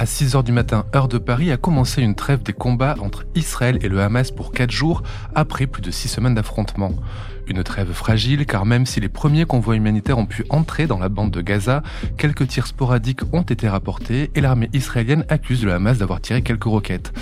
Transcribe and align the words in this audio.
à 0.00 0.04
6h 0.04 0.42
du 0.44 0.52
matin, 0.52 0.86
heure 0.96 1.08
de 1.08 1.18
Paris, 1.18 1.52
a 1.52 1.58
commencé 1.58 2.00
une 2.00 2.14
trêve 2.14 2.42
des 2.42 2.54
combats 2.54 2.94
entre 3.02 3.26
Israël 3.34 3.78
et 3.82 3.88
le 3.88 4.00
Hamas 4.00 4.30
pour 4.30 4.50
4 4.50 4.70
jours, 4.70 5.02
après 5.34 5.66
plus 5.66 5.82
de 5.82 5.90
6 5.90 6.08
semaines 6.08 6.34
d'affrontements. 6.34 6.94
Une 7.50 7.64
trêve 7.64 7.92
fragile 7.92 8.46
car 8.46 8.64
même 8.64 8.86
si 8.86 9.00
les 9.00 9.08
premiers 9.08 9.44
convois 9.44 9.74
humanitaires 9.74 10.18
ont 10.18 10.26
pu 10.26 10.44
entrer 10.50 10.86
dans 10.86 11.00
la 11.00 11.08
bande 11.08 11.32
de 11.32 11.40
Gaza, 11.40 11.82
quelques 12.16 12.46
tirs 12.46 12.68
sporadiques 12.68 13.22
ont 13.34 13.42
été 13.42 13.68
rapportés 13.68 14.30
et 14.36 14.40
l'armée 14.40 14.70
israélienne 14.72 15.24
accuse 15.28 15.64
le 15.64 15.72
Hamas 15.72 15.98
d'avoir 15.98 16.20
tiré 16.20 16.42
quelques 16.42 16.64
roquettes. 16.64 17.12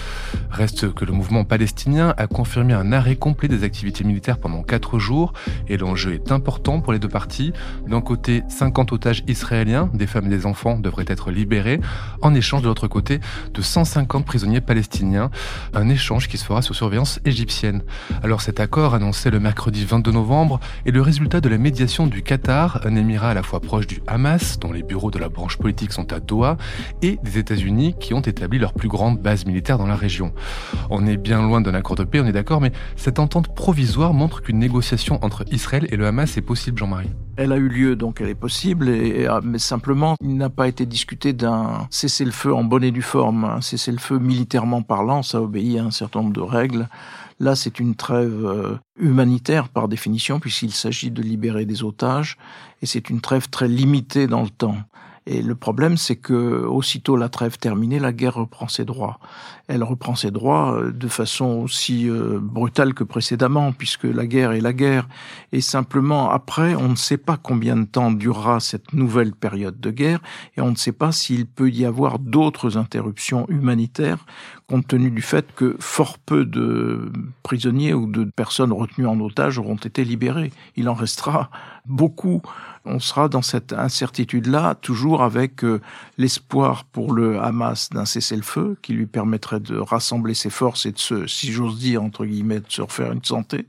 Reste 0.51 0.93
que 0.93 1.07
le 1.07 1.13
mouvement 1.13 1.45
palestinien 1.45 2.13
a 2.19 2.27
confirmé 2.27 2.75
un 2.75 2.93
arrêt 2.93 3.17
complet 3.17 3.49
des 3.49 3.65
activités 3.65 4.05
militaires 4.05 4.39
pendant 4.39 4.63
4 4.63 4.99
jours 4.99 5.33
et 5.67 5.79
l'enjeu 5.79 6.13
est 6.13 6.31
important 6.31 6.81
pour 6.81 6.93
les 6.93 6.99
deux 6.99 7.09
parties. 7.09 7.55
D'un 7.87 8.03
côté, 8.03 8.43
50 8.49 8.93
otages 8.93 9.25
israéliens, 9.29 9.89
des 9.95 10.07
femmes 10.07 10.27
et 10.27 10.37
des 10.37 10.45
enfants, 10.45 10.79
devraient 10.79 11.07
être 11.09 11.31
libérés, 11.31 11.81
en 12.21 12.35
échange 12.35 12.61
de 12.61 12.68
l'autre 12.69 12.87
côté 12.87 13.19
de 13.53 13.61
150 13.61 14.25
prisonniers 14.25 14.61
palestiniens, 14.61 15.31
un 15.75 15.89
échange 15.89 16.29
qui 16.29 16.39
se 16.39 16.45
fera 16.45 16.63
sous 16.63 16.75
surveillance 16.75 17.19
égyptienne. 17.25 17.83
Alors 18.23 18.41
cet 18.41 18.61
accord 18.61 18.95
annoncé 18.95 19.31
le 19.31 19.41
mercredi 19.41 19.85
22 19.85 20.13
novembre 20.13 20.29
novembre 20.29 20.61
est 20.85 20.91
le 20.91 21.01
résultat 21.01 21.41
de 21.41 21.49
la 21.49 21.57
médiation 21.57 22.07
du 22.07 22.23
Qatar, 22.23 22.81
un 22.85 22.97
émirat 22.97 23.31
à 23.31 23.35
la 23.35 23.43
fois 23.43 23.61
proche 23.61 23.87
du 23.87 24.03
Hamas, 24.07 24.59
dont 24.59 24.73
les 24.73 24.83
bureaux 24.83 25.11
de 25.11 25.19
la 25.19 25.31
branche 25.31 25.57
politique 25.57 25.93
sont 25.93 26.13
à 26.13 26.21
Doha, 26.21 26.59
et 27.01 27.19
des 27.23 27.39
États-Unis 27.39 27.95
qui 27.99 28.13
ont 28.13 28.21
établi 28.21 28.59
leur 28.59 28.75
plus 28.75 28.89
grande 28.89 29.19
base 29.19 29.47
militaire 29.47 29.79
dans 29.79 29.87
la 29.87 29.97
région. 29.97 30.35
On 30.91 31.07
est 31.07 31.17
bien 31.17 31.41
loin 31.41 31.63
d'un 31.63 31.73
accord 31.73 31.97
de 31.97 32.05
paix, 32.05 32.21
on 32.21 32.27
est 32.27 32.33
d'accord, 32.33 32.61
mais 32.61 32.73
cette 32.97 33.19
entente 33.19 33.55
provisoire 33.55 34.13
montre 34.13 34.43
qu'une 34.43 34.59
négociation 34.59 35.19
entre 35.25 35.45
Israël 35.51 35.87
et 35.91 35.97
le 35.97 36.07
Hamas 36.07 36.37
est 36.37 36.43
possible, 36.43 36.79
Jean-Marie. 36.79 37.11
Elle 37.41 37.53
a 37.53 37.57
eu 37.57 37.69
lieu, 37.69 37.95
donc 37.95 38.21
elle 38.21 38.31
est 38.31 38.35
possible, 38.35 38.89
et, 38.89 39.27
ah, 39.27 39.39
mais 39.45 39.61
simplement, 39.61 40.17
il 40.21 40.37
n'a 40.37 40.51
pas 40.51 40.67
été 40.67 40.87
discuté 40.87 41.33
d'un 41.33 41.87
cessez-le-feu 41.89 42.53
en 42.53 42.65
bonne 42.65 42.83
et 42.83 42.91
due 42.91 43.01
forme. 43.01 43.45
Un 43.45 43.61
cessez-le-feu 43.61 44.19
militairement 44.19 44.83
parlant, 44.83 45.23
ça 45.23 45.41
obéit 45.41 45.79
à 45.79 45.85
un 45.85 45.93
certain 45.93 46.23
nombre 46.23 46.33
de 46.33 46.41
règles. 46.41 46.89
Là, 47.39 47.55
c'est 47.55 47.79
une 47.79 47.95
trêve 47.95 48.45
euh, 48.45 48.77
humanitaire 48.99 49.69
par 49.69 49.87
définition, 49.87 50.41
puisqu'il 50.41 50.73
s'agit 50.73 51.13
de 51.13 51.23
libérer 51.23 51.65
des 51.65 51.85
otages, 51.85 52.39
et 52.83 52.87
c'est 52.87 53.09
une 53.09 53.21
trêve 53.21 53.49
très 53.49 53.69
limitée 53.69 54.27
dans 54.27 54.43
le 54.43 54.51
temps. 54.51 54.77
Et 55.31 55.43
le 55.43 55.55
problème, 55.55 55.99
c'est 55.99 56.17
que 56.17 56.65
aussitôt 56.65 57.15
la 57.15 57.29
trêve 57.29 57.59
terminée, 57.59 57.99
la 57.99 58.15
guerre 58.15 58.37
reprend 58.37 58.67
ses 58.67 58.87
droits. 58.87 59.21
Elle 59.67 59.85
reprend 59.85 60.15
ses 60.15 60.31
droits 60.31 60.73
euh, 60.73 60.91
de 60.91 61.07
façon 61.07 61.45
aussi 61.45 62.09
euh, 62.09 62.39
brutale 62.41 62.95
que 62.95 63.05
précédemment, 63.05 63.73
puisque 63.73 64.05
la 64.05 64.27
guerre 64.27 64.53
est 64.53 64.63
la 64.63 64.73
guerre. 64.73 65.07
Et 65.53 65.61
simplement, 65.61 66.31
après, 66.31 66.75
on 66.75 66.89
ne 66.89 66.97
sait 66.97 67.19
pas 67.19 67.37
combien 67.37 67.77
de 67.77 67.85
temps 67.85 68.11
durera 68.11 68.59
cette 68.59 68.95
nouvelle 68.95 69.35
période 69.35 69.79
de 69.79 69.91
guerre, 69.91 70.21
et 70.57 70.63
on 70.63 70.71
ne 70.71 70.77
sait 70.77 70.93
pas 70.93 71.13
s'il 71.13 71.45
peut 71.45 71.69
y 71.69 71.85
avoir 71.85 72.19
d'autres 72.19 72.79
interruptions 72.79 73.45
humanitaires, 73.51 74.25
compte 74.67 74.89
tenu 74.89 75.11
du 75.11 75.21
fait 75.21 75.55
que 75.55 75.77
fort 75.79 76.17
peu 76.19 76.47
de 76.47 77.13
prisonniers 77.43 77.93
ou 77.93 78.07
de 78.07 78.25
personnes 78.25 78.73
retenues 78.73 79.07
en 79.07 79.21
otage 79.21 79.59
auront 79.59 79.77
été 79.77 80.05
libérés. 80.05 80.53
Il 80.77 80.89
en 80.89 80.95
restera 80.95 81.51
beaucoup 81.85 82.41
on 82.89 82.99
sera 82.99 83.29
dans 83.29 83.43
cette 83.43 83.73
incertitude-là, 83.73 84.75
toujours 84.75 85.23
avec 85.23 85.65
euh, 85.65 85.81
l'espoir 86.17 86.85
pour 86.85 87.13
le 87.13 87.39
Hamas 87.41 87.91
d'un 87.91 88.05
cessez-le-feu 88.05 88.77
qui 88.83 88.95
lui 88.95 89.07
permettrait 89.07 89.61
de 89.61 89.77
rassembler 89.77 90.35
ses 90.35 90.51
forces 90.51 90.87
et 90.87 90.93
de 90.93 90.99
se, 90.99 91.27
si 91.27 91.53
j'ose 91.53 91.79
dire, 91.79 92.03
entre 92.03 92.25
guillemets, 92.25 92.61
de 92.61 92.71
se 92.71 92.83
refaire 92.83 93.13
une 93.13 93.25
santé, 93.25 93.67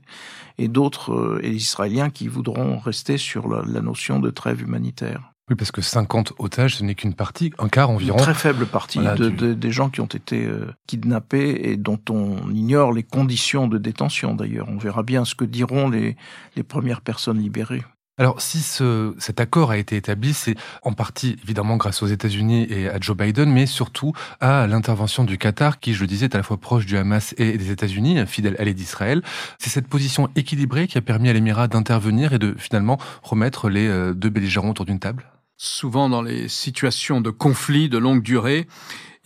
et 0.58 0.68
d'autres 0.68 1.12
euh, 1.12 1.44
Israéliens 1.44 2.10
qui 2.10 2.28
voudront 2.28 2.78
rester 2.78 3.18
sur 3.18 3.48
la, 3.48 3.80
notion 3.80 4.18
de 4.18 4.30
trêve 4.30 4.62
humanitaire. 4.62 5.32
Oui, 5.48 5.56
parce 5.56 5.72
que 5.72 5.82
50 5.82 6.34
otages, 6.38 6.76
ce 6.76 6.84
n'est 6.84 6.94
qu'une 6.94 7.14
partie, 7.14 7.52
un 7.58 7.68
quart 7.68 7.90
environ. 7.90 8.18
Une 8.18 8.22
très 8.22 8.34
faible 8.34 8.66
partie 8.66 9.00
de, 9.00 9.52
des 9.52 9.70
gens 9.72 9.90
qui 9.90 10.00
ont 10.00 10.06
été 10.06 10.46
euh, 10.46 10.66
kidnappés 10.86 11.70
et 11.70 11.76
dont 11.76 11.98
on 12.08 12.50
ignore 12.52 12.92
les 12.92 13.02
conditions 13.02 13.66
de 13.66 13.76
détention 13.76 14.34
d'ailleurs. 14.34 14.68
On 14.68 14.78
verra 14.78 15.02
bien 15.02 15.24
ce 15.24 15.34
que 15.34 15.44
diront 15.44 15.88
les, 15.88 16.16
les 16.56 16.62
premières 16.62 17.00
personnes 17.00 17.38
libérées. 17.38 17.82
Alors, 18.20 18.42
si 18.42 18.60
ce, 18.60 19.14
cet 19.16 19.40
accord 19.40 19.70
a 19.70 19.78
été 19.78 19.96
établi, 19.96 20.34
c'est 20.34 20.54
en 20.82 20.92
partie 20.92 21.38
évidemment 21.42 21.78
grâce 21.78 22.02
aux 22.02 22.06
États-Unis 22.06 22.66
et 22.68 22.86
à 22.86 23.00
Joe 23.00 23.16
Biden, 23.16 23.50
mais 23.50 23.64
surtout 23.64 24.12
à 24.40 24.66
l'intervention 24.66 25.24
du 25.24 25.38
Qatar, 25.38 25.80
qui, 25.80 25.94
je 25.94 26.02
le 26.02 26.06
disais, 26.06 26.26
est 26.26 26.34
à 26.34 26.38
la 26.38 26.44
fois 26.44 26.58
proche 26.58 26.84
du 26.84 26.98
Hamas 26.98 27.34
et 27.38 27.56
des 27.56 27.70
États-Unis, 27.70 28.18
fidèle 28.26 28.56
allié 28.58 28.74
d'Israël. 28.74 29.22
C'est 29.58 29.70
cette 29.70 29.88
position 29.88 30.28
équilibrée 30.36 30.86
qui 30.86 30.98
a 30.98 31.00
permis 31.00 31.30
à 31.30 31.32
l'Émirat 31.32 31.66
d'intervenir 31.66 32.34
et 32.34 32.38
de 32.38 32.54
finalement 32.58 32.98
remettre 33.22 33.70
les 33.70 33.88
euh, 33.88 34.12
deux 34.12 34.28
belligérants 34.28 34.68
autour 34.68 34.84
d'une 34.84 35.00
table? 35.00 35.24
Souvent 35.56 36.10
dans 36.10 36.20
les 36.20 36.48
situations 36.48 37.22
de 37.22 37.30
conflit 37.30 37.88
de 37.88 37.96
longue 37.96 38.22
durée, 38.22 38.66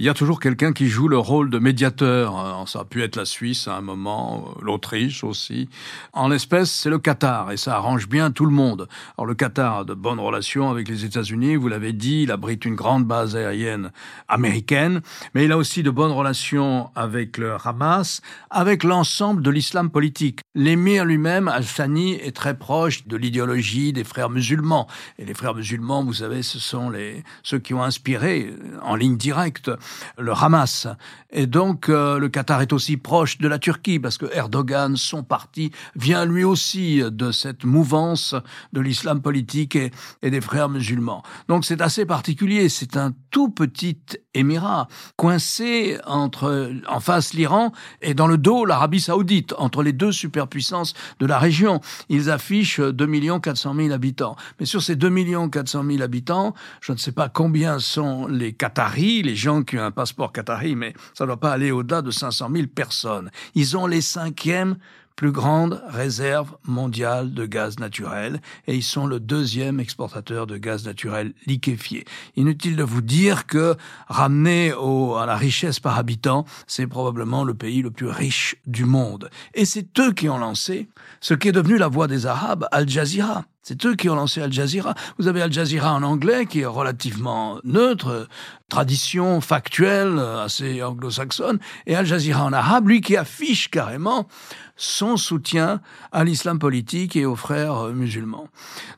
il 0.00 0.06
y 0.06 0.08
a 0.08 0.14
toujours 0.14 0.40
quelqu'un 0.40 0.72
qui 0.72 0.88
joue 0.88 1.06
le 1.06 1.18
rôle 1.18 1.50
de 1.50 1.60
médiateur. 1.60 2.36
Euh, 2.36 2.66
ça 2.66 2.80
a 2.80 2.84
pu 2.84 3.04
être 3.04 3.14
la 3.14 3.24
Suisse 3.24 3.68
à 3.68 3.76
un 3.76 3.80
moment, 3.80 4.44
euh, 4.48 4.60
l'Autriche 4.60 5.22
aussi. 5.22 5.68
En 6.12 6.26
l'espèce, 6.26 6.68
c'est 6.72 6.90
le 6.90 6.98
Qatar 6.98 7.52
et 7.52 7.56
ça 7.56 7.76
arrange 7.76 8.08
bien 8.08 8.32
tout 8.32 8.44
le 8.44 8.50
monde. 8.50 8.88
Alors 9.16 9.26
le 9.26 9.34
Qatar 9.34 9.78
a 9.78 9.84
de 9.84 9.94
bonnes 9.94 10.18
relations 10.18 10.68
avec 10.68 10.88
les 10.88 11.04
États-Unis, 11.04 11.54
vous 11.54 11.68
l'avez 11.68 11.92
dit, 11.92 12.24
il 12.24 12.32
abrite 12.32 12.64
une 12.64 12.74
grande 12.74 13.04
base 13.04 13.36
aérienne 13.36 13.92
américaine, 14.26 15.00
mais 15.32 15.44
il 15.44 15.52
a 15.52 15.56
aussi 15.56 15.84
de 15.84 15.90
bonnes 15.90 16.10
relations 16.10 16.90
avec 16.96 17.38
le 17.38 17.54
Hamas, 17.64 18.20
avec 18.50 18.82
l'ensemble 18.82 19.42
de 19.42 19.50
l'islam 19.50 19.90
politique. 19.90 20.40
L'émir 20.56 21.04
lui-même, 21.04 21.46
Al-Thani, 21.46 22.14
est 22.14 22.34
très 22.34 22.58
proche 22.58 23.06
de 23.06 23.16
l'idéologie 23.16 23.92
des 23.92 24.02
frères 24.02 24.30
musulmans. 24.30 24.88
Et 25.20 25.24
les 25.24 25.34
frères 25.34 25.54
musulmans, 25.54 26.02
vous 26.02 26.14
savez, 26.14 26.42
ce 26.42 26.58
sont 26.58 26.90
les, 26.90 27.22
ceux 27.44 27.60
qui 27.60 27.74
ont 27.74 27.84
inspiré 27.84 28.52
en 28.82 28.96
ligne 28.96 29.16
directe 29.16 29.70
le 30.18 30.32
Hamas. 30.32 30.86
Et 31.30 31.46
donc 31.46 31.88
euh, 31.88 32.18
le 32.18 32.28
Qatar 32.28 32.62
est 32.62 32.72
aussi 32.72 32.96
proche 32.96 33.38
de 33.38 33.48
la 33.48 33.58
Turquie 33.58 33.98
parce 33.98 34.18
que 34.18 34.26
Erdogan, 34.32 34.96
son 34.96 35.22
parti, 35.22 35.70
vient 35.96 36.24
lui 36.24 36.44
aussi 36.44 37.02
de 37.02 37.32
cette 37.32 37.64
mouvance 37.64 38.34
de 38.72 38.80
l'islam 38.80 39.20
politique 39.20 39.76
et, 39.76 39.90
et, 40.22 40.30
des 40.30 40.40
frères 40.40 40.68
musulmans. 40.68 41.22
Donc 41.48 41.64
c'est 41.64 41.80
assez 41.80 42.06
particulier. 42.06 42.68
C'est 42.68 42.96
un 42.96 43.12
tout 43.30 43.50
petit 43.50 43.98
émirat 44.34 44.88
coincé 45.16 45.98
entre 46.06 46.72
en 46.88 47.00
face 47.00 47.34
l'Iran 47.34 47.72
et 48.02 48.14
dans 48.14 48.26
le 48.26 48.38
dos 48.38 48.64
l'Arabie 48.64 49.00
saoudite, 49.00 49.54
entre 49.58 49.82
les 49.82 49.92
deux 49.92 50.12
superpuissances 50.12 50.94
de 51.20 51.26
la 51.26 51.38
région. 51.38 51.80
Ils 52.08 52.30
affichent 52.30 52.80
2 52.80 53.38
400 53.40 53.74
000 53.74 53.92
habitants. 53.92 54.36
Mais 54.58 54.66
sur 54.66 54.82
ces 54.82 54.96
2 54.96 55.48
400 55.48 55.84
000 55.84 56.02
habitants, 56.02 56.54
je 56.80 56.92
ne 56.92 56.98
sais 56.98 57.12
pas 57.12 57.28
combien 57.28 57.78
sont 57.78 58.26
les 58.26 58.52
Qataris, 58.52 59.22
les 59.22 59.36
gens 59.36 59.62
qui 59.62 59.78
ont 59.78 59.84
un 59.84 59.90
passeport 59.90 60.32
qatari, 60.32 60.76
mais 60.76 60.94
ça 61.14 61.24
ne 61.24 61.28
doit 61.28 61.40
pas 61.40 61.52
aller 61.52 61.70
au-delà 61.70 62.02
de 62.02 62.10
500 62.10 62.50
000 62.52 62.66
personnes. 62.68 63.30
Ils 63.54 63.76
ont 63.76 63.86
les 63.86 64.00
cinquièmes 64.00 64.76
plus 65.16 65.32
grande 65.32 65.82
réserve 65.88 66.56
mondiale 66.64 67.34
de 67.34 67.46
gaz 67.46 67.78
naturel 67.78 68.40
et 68.66 68.74
ils 68.74 68.82
sont 68.82 69.06
le 69.06 69.20
deuxième 69.20 69.80
exportateur 69.80 70.46
de 70.46 70.56
gaz 70.56 70.84
naturel 70.84 71.32
liquéfié. 71.46 72.04
Inutile 72.36 72.76
de 72.76 72.82
vous 72.82 73.02
dire 73.02 73.46
que 73.46 73.76
ramené 74.08 74.72
au, 74.72 75.14
à 75.14 75.26
la 75.26 75.36
richesse 75.36 75.80
par 75.80 75.98
habitant, 75.98 76.44
c'est 76.66 76.86
probablement 76.86 77.44
le 77.44 77.54
pays 77.54 77.82
le 77.82 77.90
plus 77.90 78.08
riche 78.08 78.56
du 78.66 78.84
monde. 78.84 79.30
Et 79.54 79.64
c'est 79.64 79.98
eux 80.00 80.12
qui 80.12 80.28
ont 80.28 80.38
lancé 80.38 80.88
ce 81.20 81.34
qui 81.34 81.48
est 81.48 81.52
devenu 81.52 81.78
la 81.78 81.88
voix 81.88 82.08
des 82.08 82.26
Arabes, 82.26 82.66
Al 82.72 82.88
Jazeera. 82.88 83.44
C'est 83.66 83.86
eux 83.86 83.94
qui 83.94 84.10
ont 84.10 84.14
lancé 84.14 84.42
Al 84.42 84.52
Jazeera. 84.52 84.94
Vous 85.18 85.26
avez 85.26 85.40
Al 85.40 85.50
Jazeera 85.50 85.94
en 85.94 86.02
anglais, 86.02 86.44
qui 86.44 86.60
est 86.60 86.66
relativement 86.66 87.60
neutre, 87.64 88.28
tradition 88.68 89.40
factuelle, 89.40 90.18
assez 90.18 90.82
anglo-saxonne, 90.82 91.58
et 91.86 91.96
Al 91.96 92.04
Jazeera 92.04 92.44
en 92.44 92.52
arabe, 92.52 92.88
lui 92.88 93.00
qui 93.00 93.16
affiche 93.16 93.70
carrément 93.70 94.28
son 94.76 95.16
soutien 95.16 95.80
à 96.12 96.24
l'islam 96.24 96.58
politique 96.58 97.16
et 97.16 97.24
aux 97.24 97.36
frères 97.36 97.84
musulmans. 97.94 98.48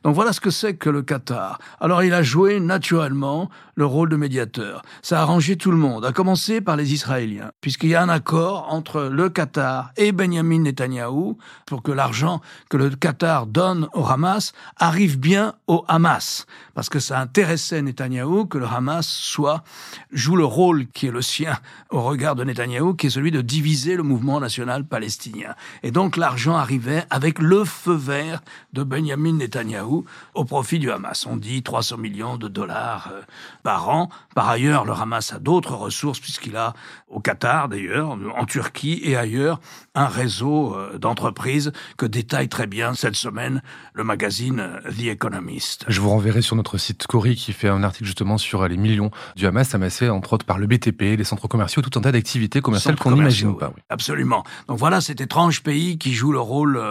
Donc 0.03 0.15
voilà 0.15 0.33
ce 0.33 0.41
que 0.41 0.49
c'est 0.49 0.75
que 0.75 0.89
le 0.89 1.01
Qatar. 1.01 1.59
Alors 1.79 2.03
il 2.03 2.13
a 2.13 2.21
joué 2.21 2.59
naturellement 2.59 3.49
le 3.77 3.85
rôle 3.85 4.09
de 4.09 4.15
médiateur. 4.15 4.81
Ça 5.03 5.19
a 5.19 5.21
arrangé 5.21 5.55
tout 5.55 5.71
le 5.71 5.77
monde, 5.77 6.03
à 6.03 6.11
commencer 6.11 6.61
par 6.61 6.75
les 6.75 6.93
Israéliens, 6.93 7.51
puisqu'il 7.61 7.91
y 7.91 7.95
a 7.95 8.01
un 8.01 8.09
accord 8.09 8.67
entre 8.69 9.03
le 9.03 9.29
Qatar 9.29 9.91
et 9.97 10.11
Benjamin 10.11 10.61
Netanyahou 10.61 11.37
pour 11.67 11.83
que 11.83 11.91
l'argent 11.91 12.41
que 12.69 12.77
le 12.77 12.89
Qatar 12.89 13.45
donne 13.45 13.87
au 13.93 14.03
Hamas 14.05 14.53
arrive 14.77 15.19
bien 15.19 15.53
au 15.67 15.85
Hamas, 15.87 16.47
parce 16.73 16.89
que 16.89 16.99
ça 16.99 17.19
intéressait 17.19 17.83
Netanyahou 17.83 18.47
que 18.47 18.57
le 18.57 18.65
Hamas 18.65 19.07
soit 19.07 19.63
joue 20.11 20.35
le 20.35 20.45
rôle 20.45 20.87
qui 20.87 21.05
est 21.05 21.11
le 21.11 21.21
sien 21.21 21.55
au 21.91 22.01
regard 22.01 22.35
de 22.35 22.43
Netanyahou, 22.43 22.95
qui 22.95 23.07
est 23.07 23.11
celui 23.11 23.29
de 23.29 23.41
diviser 23.41 23.95
le 23.95 24.03
mouvement 24.03 24.39
national 24.39 24.85
palestinien. 24.85 25.53
Et 25.83 25.91
donc 25.91 26.17
l'argent 26.17 26.55
arrivait 26.55 27.05
avec 27.11 27.37
le 27.37 27.63
feu 27.63 27.93
vert 27.93 28.41
de 28.73 28.81
Benjamin 28.81 29.33
Netanyahou 29.33 30.05
au 30.33 30.45
profit 30.45 30.79
du 30.79 30.89
Hamas. 30.89 31.27
On 31.27 31.37
dit 31.37 31.61
300 31.61 31.97
millions 31.97 32.37
de 32.37 32.47
dollars 32.47 33.11
euh, 33.13 33.21
par 33.67 33.89
an. 33.89 34.07
Par 34.33 34.47
ailleurs, 34.47 34.85
le 34.85 34.93
Hamas 34.93 35.33
a 35.33 35.39
d'autres 35.39 35.73
ressources 35.73 36.21
puisqu'il 36.21 36.55
a 36.55 36.73
au 37.09 37.19
Qatar 37.19 37.67
d'ailleurs, 37.67 38.11
en 38.11 38.45
Turquie 38.45 39.01
et 39.03 39.17
ailleurs, 39.17 39.59
un 39.93 40.07
réseau 40.07 40.73
euh, 40.73 40.97
d'entreprises 40.97 41.73
que 41.97 42.05
détaille 42.05 42.47
très 42.47 42.65
bien 42.65 42.93
cette 42.93 43.17
semaine 43.17 43.61
le 43.93 44.05
magazine 44.05 44.61
euh, 44.61 44.91
The 44.91 45.07
Economist. 45.07 45.83
Je 45.89 45.99
vous 45.99 46.09
renverrai 46.09 46.41
sur 46.41 46.55
notre 46.55 46.77
site 46.77 47.07
Cori 47.07 47.35
qui 47.35 47.51
fait 47.51 47.67
un 47.67 47.83
article 47.83 48.05
justement 48.05 48.37
sur 48.37 48.65
les 48.65 48.77
millions 48.77 49.11
du 49.35 49.45
Hamas 49.45 49.75
amassés 49.75 50.07
entre 50.07 50.31
autres 50.31 50.45
par 50.45 50.59
le 50.59 50.67
BTP, 50.67 51.17
les 51.17 51.25
centres 51.25 51.49
commerciaux, 51.49 51.81
tout 51.81 51.99
un 51.99 52.01
tas 52.01 52.13
d'activités 52.13 52.61
commerciales 52.61 52.95
qu'on 52.95 53.11
n'imagine 53.11 53.57
pas. 53.57 53.73
Oui. 53.75 53.81
Absolument. 53.89 54.45
Donc 54.69 54.77
voilà 54.77 55.01
cet 55.01 55.19
étrange 55.19 55.61
pays 55.61 55.97
qui 55.97 56.13
joue 56.13 56.31
le 56.31 56.39
rôle 56.39 56.81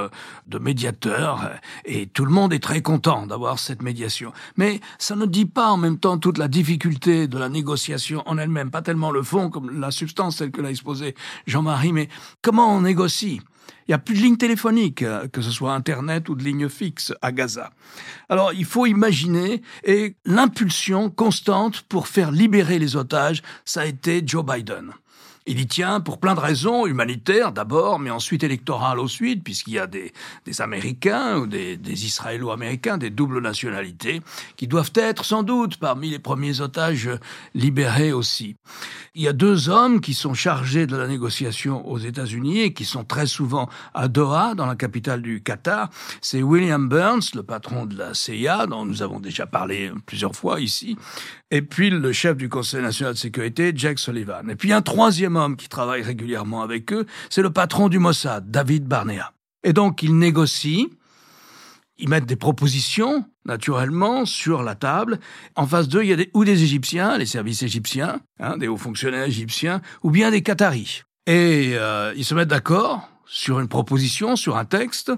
de 0.46 0.58
médiateur 0.58 1.52
et 1.86 2.06
tout 2.06 2.26
le 2.26 2.32
monde 2.32 2.52
est 2.52 2.62
très 2.62 2.82
content 2.82 3.26
d'avoir 3.26 3.58
cette 3.58 3.80
médiation. 3.80 4.34
Mais 4.58 4.80
ça 4.98 5.16
ne 5.16 5.24
dit 5.24 5.46
pas 5.46 5.68
en 5.68 5.78
même 5.78 5.98
temps 5.98 6.18
toute 6.18 6.36
la 6.36 6.48
difficulté 6.66 7.28
de 7.28 7.38
la 7.38 7.48
négociation 7.48 8.24
en 8.26 8.38
elle-même, 8.38 8.72
pas 8.72 8.82
tellement 8.82 9.12
le 9.12 9.22
fond 9.22 9.50
comme 9.50 9.78
la 9.78 9.92
substance 9.92 10.38
telle 10.38 10.50
que 10.50 10.60
l'a 10.60 10.70
exposé 10.70 11.14
Jean-Marie, 11.46 11.92
mais 11.92 12.08
comment 12.42 12.74
on 12.76 12.80
négocie? 12.80 13.40
Il 13.86 13.90
n'y 13.90 13.94
a 13.94 13.98
plus 13.98 14.16
de 14.16 14.20
ligne 14.20 14.36
téléphonique, 14.36 15.02
euh, 15.02 15.28
que 15.28 15.42
ce 15.42 15.52
soit 15.52 15.74
Internet 15.74 16.28
ou 16.28 16.34
de 16.34 16.42
ligne 16.42 16.68
fixe 16.68 17.14
à 17.22 17.30
Gaza. 17.30 17.70
Alors 18.28 18.52
il 18.52 18.64
faut 18.64 18.84
imaginer, 18.84 19.62
et 19.84 20.16
l'impulsion 20.24 21.08
constante 21.08 21.82
pour 21.82 22.08
faire 22.08 22.32
libérer 22.32 22.80
les 22.80 22.96
otages, 22.96 23.42
ça 23.64 23.82
a 23.82 23.86
été 23.86 24.24
Joe 24.26 24.44
Biden. 24.44 24.90
Il 25.48 25.60
y 25.60 25.66
tient 25.68 26.00
pour 26.00 26.18
plein 26.18 26.34
de 26.34 26.40
raisons, 26.40 26.86
humanitaires 26.86 27.52
d'abord, 27.52 28.00
mais 28.00 28.10
ensuite 28.10 28.42
électorales 28.42 28.98
ensuite, 28.98 29.44
puisqu'il 29.44 29.74
y 29.74 29.78
a 29.78 29.86
des, 29.86 30.12
des 30.44 30.60
Américains 30.60 31.38
ou 31.38 31.46
des, 31.46 31.76
des 31.76 32.04
Israélo-Américains, 32.04 32.98
des 32.98 33.10
doubles 33.10 33.40
nationalités, 33.40 34.22
qui 34.56 34.66
doivent 34.66 34.92
être 34.96 35.24
sans 35.24 35.44
doute 35.44 35.76
parmi 35.76 36.10
les 36.10 36.18
premiers 36.18 36.60
otages 36.60 37.10
libérés 37.54 38.12
aussi. 38.12 38.56
Il 39.14 39.22
y 39.22 39.28
a 39.28 39.32
deux 39.32 39.68
hommes 39.68 40.00
qui 40.00 40.14
sont 40.14 40.34
chargés 40.34 40.86
de 40.86 40.96
la 40.96 41.06
négociation 41.06 41.88
aux 41.88 41.98
États-Unis 41.98 42.60
et 42.60 42.72
qui 42.74 42.84
sont 42.84 43.04
très 43.04 43.26
souvent 43.26 43.68
à 43.94 44.08
Doha, 44.08 44.54
dans 44.54 44.66
la 44.66 44.76
capitale 44.76 45.22
du 45.22 45.42
Qatar. 45.42 45.90
C'est 46.20 46.42
William 46.42 46.88
Burns, 46.88 47.30
le 47.34 47.42
patron 47.42 47.86
de 47.86 47.96
la 47.96 48.14
CIA, 48.14 48.66
dont 48.66 48.84
nous 48.84 49.00
avons 49.00 49.20
déjà 49.20 49.46
parlé 49.46 49.92
plusieurs 50.06 50.34
fois 50.34 50.60
ici, 50.60 50.98
et 51.50 51.62
puis 51.62 51.90
le 51.90 52.12
chef 52.12 52.36
du 52.36 52.48
Conseil 52.48 52.82
national 52.82 53.14
de 53.14 53.18
sécurité, 53.18 53.72
Jack 53.74 53.98
Sullivan. 53.98 54.48
Et 54.50 54.56
puis 54.56 54.72
un 54.72 54.82
troisième 54.82 55.36
homme 55.36 55.56
qui 55.56 55.68
travaille 55.68 56.02
régulièrement 56.02 56.62
avec 56.62 56.92
eux, 56.92 57.06
c'est 57.30 57.42
le 57.42 57.50
patron 57.50 57.88
du 57.88 57.98
Mossad, 57.98 58.50
David 58.50 58.86
Barnea. 58.86 59.32
Et 59.62 59.72
donc 59.72 60.02
ils 60.02 60.16
négocient, 60.16 60.86
ils 61.98 62.08
mettent 62.08 62.26
des 62.26 62.36
propositions, 62.36 63.24
naturellement, 63.44 64.24
sur 64.26 64.62
la 64.62 64.74
table. 64.74 65.18
En 65.54 65.66
face 65.66 65.88
d'eux, 65.88 66.02
il 66.02 66.08
y 66.08 66.12
a 66.12 66.16
des, 66.16 66.30
ou 66.34 66.44
des 66.44 66.62
Égyptiens, 66.62 67.16
les 67.16 67.26
services 67.26 67.62
égyptiens, 67.62 68.20
hein, 68.38 68.58
des 68.58 68.68
hauts 68.68 68.76
fonctionnaires 68.76 69.24
égyptiens, 69.24 69.80
ou 70.02 70.10
bien 70.10 70.30
des 70.30 70.42
Qataris. 70.42 71.02
Et 71.26 71.72
euh, 71.74 72.12
ils 72.16 72.24
se 72.24 72.34
mettent 72.34 72.48
d'accord 72.48 73.08
sur 73.24 73.58
une 73.60 73.68
proposition, 73.68 74.36
sur 74.36 74.56
un 74.56 74.64
texte, 74.64 75.12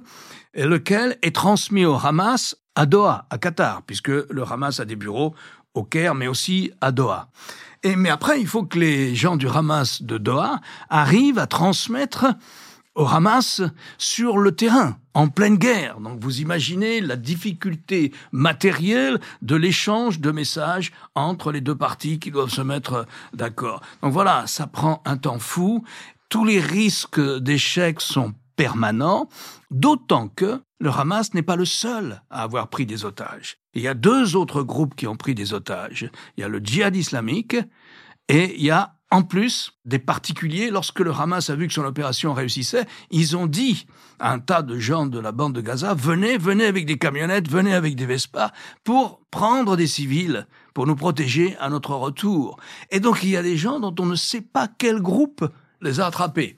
lequel 0.55 1.19
est 1.23 1.35
transmis 1.35 1.85
au 1.85 1.95
Hamas 1.95 2.57
à 2.75 2.87
Doha, 2.87 3.27
à 3.31 3.39
Qatar, 3.39 3.83
puisque 3.83 4.09
le 4.09 4.45
Hamas 4.49 4.81
a 4.81 4.85
des 4.85 4.97
bureaux 4.97 5.35
au 5.75 5.85
Caire, 5.85 6.15
mais 6.15 6.27
aussi 6.27 6.73
à 6.81 6.93
Doha. 6.93 7.29
Et, 7.83 7.97
mais 7.97 8.11
après, 8.11 8.41
il 8.41 8.47
faut 8.47 8.65
que 8.65 8.79
les 8.79 9.15
gens 9.15 9.37
du 9.37 9.49
Hamas 9.49 10.03
de 10.03 10.19
Doha 10.19 10.61
arrivent 10.89 11.39
à 11.39 11.47
transmettre 11.47 12.27
au 12.99 13.07
Hamas 13.07 13.63
sur 13.97 14.39
le 14.39 14.51
terrain, 14.53 14.99
en 15.15 15.29
pleine 15.29 15.57
guerre. 15.57 16.01
Donc 16.01 16.19
vous 16.21 16.41
imaginez 16.41 17.01
la 17.01 17.15
difficulté 17.15 18.13
matérielle 18.33 19.21
de 19.41 19.55
l'échange 19.55 20.19
de 20.19 20.33
messages 20.33 20.93
entre 21.15 21.53
les 21.53 21.61
deux 21.61 21.77
parties 21.77 22.19
qui 22.19 22.33
doivent 22.33 22.51
se 22.51 22.61
mettre 22.61 23.07
d'accord. 23.33 23.81
Donc 24.03 24.13
voilà, 24.13 24.49
ça 24.49 24.67
prend 24.67 25.01
un 25.05 25.17
temps 25.17 25.39
fou. 25.39 25.85
Tous 26.29 26.45
les 26.45 26.59
risques 26.59 27.21
d'échec 27.21 28.01
sont 28.01 28.35
permanents, 28.59 29.29
d'autant 29.71 30.29
que 30.29 30.61
le 30.81 30.91
Hamas 30.91 31.33
n'est 31.33 31.43
pas 31.43 31.55
le 31.55 31.65
seul 31.65 32.23
à 32.29 32.43
avoir 32.43 32.69
pris 32.69 32.87
des 32.87 33.05
otages. 33.05 33.59
Il 33.73 33.83
y 33.83 33.89
a 33.89 33.95
deux 33.95 34.35
autres 34.35 34.63
groupes 34.63 34.97
qui 34.97 35.07
ont 35.07 35.17
pris 35.17 35.37
des 35.37 35.55
otages. 35.55 36.11
Il 36.37 36.41
y 36.41 36.45
a 36.45 36.49
le 36.49 36.59
djihad 36.59 36.97
islamique 36.97 37.57
et 38.29 38.57
il 38.57 38.65
y 38.65 38.71
a 38.71 38.97
en 39.11 39.23
plus 39.23 39.73
des 39.87 40.01
particuliers, 40.01 40.71
lorsque 40.71 41.01
le 41.01 41.13
Hamas 41.13 41.49
a 41.49 41.55
vu 41.55 41.67
que 41.67 41.73
son 41.73 41.85
opération 41.85 42.35
réussissait, 42.35 42.85
ils 43.11 43.37
ont 43.37 43.47
dit 43.47 43.87
à 44.19 44.33
un 44.33 44.39
tas 44.39 44.63
de 44.63 44.79
gens 44.79 45.07
de 45.07 45.19
la 45.19 45.33
bande 45.33 45.55
de 45.55 45.63
Gaza, 45.63 45.95
venez, 45.95 46.37
venez 46.37 46.67
avec 46.67 46.85
des 46.85 46.99
camionnettes, 46.99 47.49
venez 47.49 47.73
avec 47.73 47.95
des 47.95 48.05
Vespas 48.05 48.51
pour 48.85 49.23
prendre 49.31 49.77
des 49.77 49.87
civils, 49.87 50.47
pour 50.75 50.87
nous 50.87 50.97
protéger 50.97 51.57
à 51.59 51.71
notre 51.71 51.95
retour. 51.95 52.59
Et 52.91 53.01
donc 53.01 53.23
il 53.23 53.31
y 53.31 53.37
a 53.37 53.43
des 53.43 53.57
gens 53.57 53.81
dont 53.81 53.95
on 53.99 54.07
ne 54.07 54.17
sait 54.17 54.43
pas 54.43 54.69
quel 54.69 55.01
groupe 55.01 55.49
les 55.81 56.01
a 56.01 56.07
attrapés. 56.07 56.57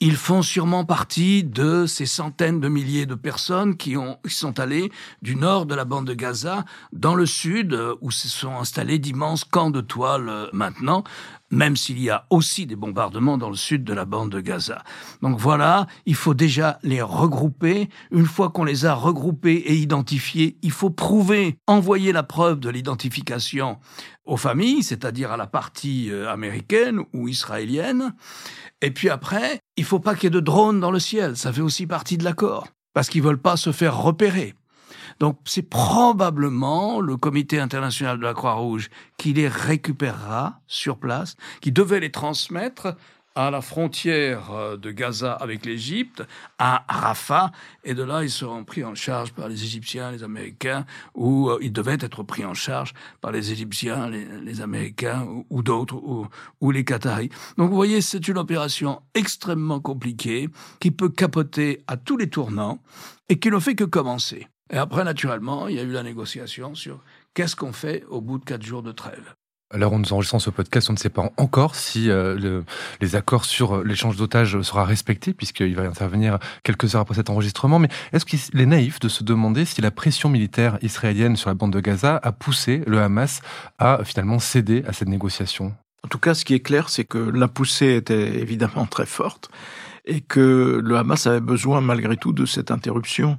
Ils 0.00 0.16
font 0.16 0.42
sûrement 0.42 0.84
partie 0.84 1.42
de 1.42 1.86
ces 1.86 2.06
centaines 2.06 2.60
de 2.60 2.68
milliers 2.68 3.04
de 3.04 3.16
personnes 3.16 3.76
qui, 3.76 3.96
ont, 3.96 4.16
qui 4.24 4.32
sont 4.32 4.60
allées 4.60 4.92
du 5.22 5.34
nord 5.34 5.66
de 5.66 5.74
la 5.74 5.84
bande 5.84 6.06
de 6.06 6.14
Gaza 6.14 6.64
dans 6.92 7.16
le 7.16 7.26
sud, 7.26 7.72
euh, 7.72 7.96
où 8.00 8.12
se 8.12 8.28
sont 8.28 8.56
installés 8.56 9.00
d'immenses 9.00 9.42
camps 9.42 9.70
de 9.70 9.80
toile 9.80 10.28
euh, 10.28 10.46
maintenant, 10.52 11.02
même 11.50 11.76
s'il 11.76 12.00
y 12.00 12.10
a 12.10 12.26
aussi 12.30 12.66
des 12.66 12.76
bombardements 12.76 13.38
dans 13.38 13.50
le 13.50 13.56
sud 13.56 13.84
de 13.84 13.92
la 13.92 14.04
bande 14.04 14.30
de 14.30 14.40
Gaza. 14.40 14.82
Donc 15.22 15.38
voilà, 15.38 15.86
il 16.06 16.14
faut 16.14 16.34
déjà 16.34 16.78
les 16.82 17.02
regrouper. 17.02 17.88
Une 18.10 18.26
fois 18.26 18.50
qu'on 18.50 18.64
les 18.64 18.84
a 18.84 18.94
regroupés 18.94 19.54
et 19.54 19.74
identifiés, 19.74 20.58
il 20.62 20.72
faut 20.72 20.90
prouver, 20.90 21.58
envoyer 21.66 22.12
la 22.12 22.22
preuve 22.22 22.60
de 22.60 22.70
l'identification 22.70 23.78
aux 24.24 24.36
familles, 24.36 24.82
c'est-à-dire 24.82 25.32
à 25.32 25.36
la 25.36 25.46
partie 25.46 26.10
euh, 26.10 26.30
américaine 26.30 27.00
ou 27.14 27.28
israélienne. 27.28 28.14
Et 28.82 28.90
puis 28.90 29.08
après, 29.08 29.60
il 29.76 29.84
faut 29.84 30.00
pas 30.00 30.14
qu'il 30.14 30.24
y 30.24 30.26
ait 30.26 30.30
de 30.30 30.40
drones 30.40 30.80
dans 30.80 30.90
le 30.90 31.00
ciel. 31.00 31.36
Ça 31.36 31.52
fait 31.52 31.62
aussi 31.62 31.86
partie 31.86 32.18
de 32.18 32.24
l'accord. 32.24 32.68
Parce 32.92 33.08
qu'ils 33.08 33.22
veulent 33.22 33.40
pas 33.40 33.56
se 33.56 33.72
faire 33.72 33.96
repérer. 33.96 34.54
Donc 35.20 35.38
c'est 35.44 35.68
probablement 35.68 37.00
le 37.00 37.16
comité 37.16 37.58
international 37.58 38.18
de 38.18 38.24
la 38.24 38.34
Croix-Rouge 38.34 38.90
qui 39.16 39.32
les 39.32 39.48
récupérera 39.48 40.60
sur 40.66 40.98
place, 40.98 41.36
qui 41.60 41.72
devait 41.72 42.00
les 42.00 42.10
transmettre 42.10 42.94
à 43.38 43.52
la 43.52 43.60
frontière 43.60 44.50
euh, 44.50 44.76
de 44.76 44.90
Gaza 44.90 45.32
avec 45.32 45.64
l'Égypte, 45.64 46.24
à 46.58 46.84
Rafah, 46.88 47.52
et 47.84 47.94
de 47.94 48.02
là 48.02 48.24
ils 48.24 48.30
seront 48.30 48.64
pris 48.64 48.84
en 48.84 48.96
charge 48.96 49.32
par 49.32 49.48
les 49.48 49.62
Égyptiens, 49.62 50.10
les 50.10 50.24
Américains, 50.24 50.84
ou 51.14 51.48
euh, 51.48 51.58
ils 51.60 51.72
devaient 51.72 51.98
être 52.00 52.24
pris 52.24 52.44
en 52.44 52.54
charge 52.54 52.94
par 53.20 53.30
les 53.30 53.52
Égyptiens, 53.52 54.10
les, 54.10 54.60
Américains 54.60 55.24
ou, 55.50 55.62
d'autres, 55.62 55.94
ou, 55.94 56.26
ou, 56.60 56.70
les 56.72 56.84
Qataris. 56.84 57.30
Donc 57.56 57.70
vous 57.70 57.76
voyez, 57.76 58.00
c'est 58.00 58.26
une 58.26 58.38
opération 58.38 59.02
extrêmement 59.14 59.78
compliquée 59.78 60.48
qui 60.80 60.90
peut 60.90 61.08
capoter 61.08 61.84
à 61.86 61.96
tous 61.96 62.16
les 62.16 62.28
tournants 62.28 62.82
et 63.28 63.38
qui 63.38 63.50
ne 63.50 63.60
fait 63.60 63.76
que 63.76 63.84
commencer. 63.84 64.48
Et 64.70 64.76
après, 64.76 65.04
naturellement, 65.04 65.68
il 65.68 65.76
y 65.76 65.78
a 65.78 65.82
eu 65.82 65.92
la 65.92 66.02
négociation 66.02 66.74
sur 66.74 67.00
qu'est-ce 67.34 67.56
qu'on 67.56 67.72
fait 67.72 68.04
au 68.08 68.20
bout 68.20 68.38
de 68.38 68.44
quatre 68.44 68.62
jours 68.62 68.82
de 68.82 68.92
trêve. 68.92 69.34
Alors, 69.70 69.92
on 69.92 69.98
nous 69.98 70.12
enregistrons 70.14 70.38
ce 70.38 70.48
podcast, 70.48 70.88
on 70.88 70.94
ne 70.94 70.98
sait 70.98 71.10
pas 71.10 71.30
encore 71.36 71.74
si 71.74 72.08
euh, 72.08 72.34
le, 72.34 72.64
les 73.02 73.16
accords 73.16 73.44
sur 73.44 73.84
l'échange 73.84 74.16
d'otages 74.16 74.58
sera 74.62 74.84
respecté, 74.86 75.34
puisqu'il 75.34 75.76
va 75.76 75.82
intervenir 75.82 76.38
quelques 76.62 76.94
heures 76.94 77.02
après 77.02 77.16
cet 77.16 77.28
enregistrement. 77.28 77.78
Mais 77.78 77.88
est-ce 78.12 78.24
qu'il 78.24 78.60
est 78.60 78.66
naïf 78.66 78.98
de 78.98 79.08
se 79.08 79.24
demander 79.24 79.66
si 79.66 79.82
la 79.82 79.90
pression 79.90 80.30
militaire 80.30 80.78
israélienne 80.80 81.36
sur 81.36 81.50
la 81.50 81.54
bande 81.54 81.74
de 81.74 81.80
Gaza 81.80 82.18
a 82.22 82.32
poussé 82.32 82.82
le 82.86 83.00
Hamas 83.00 83.42
à 83.78 84.04
finalement 84.04 84.38
céder 84.38 84.84
à 84.86 84.94
cette 84.94 85.08
négociation? 85.08 85.74
En 86.02 86.08
tout 86.08 86.18
cas, 86.18 86.32
ce 86.32 86.46
qui 86.46 86.54
est 86.54 86.60
clair, 86.60 86.88
c'est 86.88 87.04
que 87.04 87.18
la 87.18 87.48
poussée 87.48 87.96
était 87.96 88.40
évidemment 88.40 88.86
très 88.86 89.06
forte 89.06 89.50
et 90.06 90.22
que 90.22 90.80
le 90.82 90.96
Hamas 90.96 91.26
avait 91.26 91.40
besoin 91.40 91.82
malgré 91.82 92.16
tout 92.16 92.32
de 92.32 92.46
cette 92.46 92.70
interruption, 92.70 93.38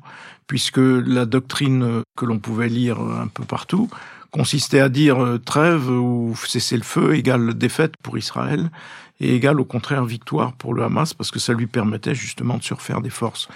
puisque 0.50 0.80
la 0.80 1.26
doctrine 1.26 2.02
que 2.18 2.26
l'on 2.26 2.40
pouvait 2.40 2.68
lire 2.68 3.00
un 3.00 3.28
peu 3.28 3.46
partout 3.46 3.88
consistait 4.32 4.80
à 4.80 4.90
dire 4.90 5.24
euh, 5.24 5.38
trêve 5.38 5.90
ou 5.90 6.36
cesser 6.36 6.76
le 6.76 6.84
feu 6.84 7.16
égale 7.16 7.54
défaite 7.54 7.96
pour 7.98 8.18
Israël 8.18 8.72
et 9.20 9.36
égale 9.36 9.60
au 9.60 9.66
contraire 9.66 10.06
victoire 10.06 10.54
pour 10.54 10.74
le 10.74 10.84
Hamas 10.84 11.14
parce 11.14 11.30
que 11.30 11.40
ça 11.40 11.54
lui 11.54 11.68
permettait 11.68 12.16
justement 12.16 12.58
de 12.58 12.64
se 12.64 12.74
refaire 12.74 13.02
des 13.02 13.12
forces. 13.12 13.48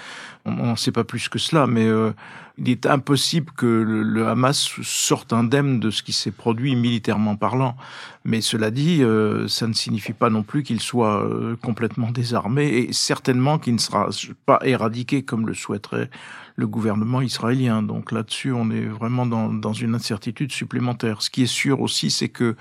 On 0.45 0.51
n'en 0.51 0.75
sait 0.75 0.91
pas 0.91 1.05
plus 1.05 1.29
que 1.29 1.39
cela, 1.39 1.67
mais 1.67 1.85
euh, 1.85 2.11
il 2.57 2.69
est 2.69 2.85
impossible 2.85 3.51
que 3.55 3.65
le, 3.65 4.27
Hamas 4.27 4.69
sorte 4.83 5.31
indemne 5.31 5.79
de 5.79 5.89
ce 5.89 6.03
qui 6.03 6.11
s'est 6.11 6.31
produit 6.31 6.75
militairement 6.75 7.37
parlant. 7.37 7.77
Mais 8.25 8.41
cela 8.41 8.69
dit, 8.69 9.03
euh, 9.03 9.47
ça 9.47 9.67
ne 9.67 9.73
signifie 9.73 10.11
pas 10.11 10.29
non 10.29 10.43
plus 10.43 10.63
qu'il 10.63 10.81
soit 10.81 11.23
euh, 11.23 11.55
complètement 11.55 12.11
désarmé 12.11 12.67
et 12.67 12.93
certainement 12.93 13.57
qu'il 13.57 13.73
ne 13.73 13.79
sera 13.79 14.09
pas 14.45 14.59
éradiqué 14.63 15.23
comme 15.23 15.47
le 15.47 15.53
souhaiterait 15.53 16.09
le 16.55 16.67
gouvernement 16.67 17.21
israélien. 17.21 17.81
Donc 17.81 18.11
là-dessus, 18.11 18.51
on 18.51 18.69
est 18.69 18.85
vraiment 18.85 19.25
dans, 19.25 19.51
dans 19.51 19.73
une 19.73 19.95
incertitude 19.95 20.51
supplémentaire. 20.51 21.21
Ce 21.21 21.29
qui 21.29 21.43
est 21.43 21.47
sûr 21.47 21.79
aussi, 21.81 22.11
c'est 22.11 22.29
que 22.29 22.55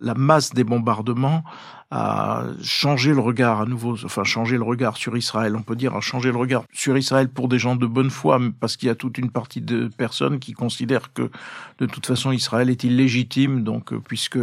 la 0.00 0.14
masse 0.14 0.52
des 0.52 0.64
bombardements 0.64 1.44
a 1.90 2.44
changé 2.62 3.14
le 3.14 3.20
regard 3.20 3.60
à 3.60 3.66
nouveau, 3.66 3.92
enfin 4.04 4.24
changer 4.24 4.56
le 4.56 4.64
regard 4.64 4.96
sur 4.96 5.16
Israël. 5.16 5.54
On 5.54 5.62
peut 5.62 5.76
dire 5.76 5.94
a 5.94 6.00
changé 6.00 6.32
le 6.32 6.36
regard 6.36 6.64
sur 6.72 6.98
Israël 6.98 7.25
pour 7.26 7.48
des 7.48 7.58
gens 7.58 7.76
de 7.76 7.86
bonne 7.86 8.10
foi, 8.10 8.40
parce 8.60 8.76
qu'il 8.76 8.88
y 8.88 8.90
a 8.90 8.94
toute 8.94 9.18
une 9.18 9.30
partie 9.30 9.60
de 9.60 9.88
personnes 9.88 10.38
qui 10.38 10.52
considèrent 10.52 11.12
que 11.12 11.30
de 11.78 11.86
toute 11.86 12.06
façon 12.06 12.32
Israël 12.32 12.70
est 12.70 12.84
illégitime, 12.84 13.62
donc 13.62 13.92
euh, 13.92 14.00
puisque 14.00 14.38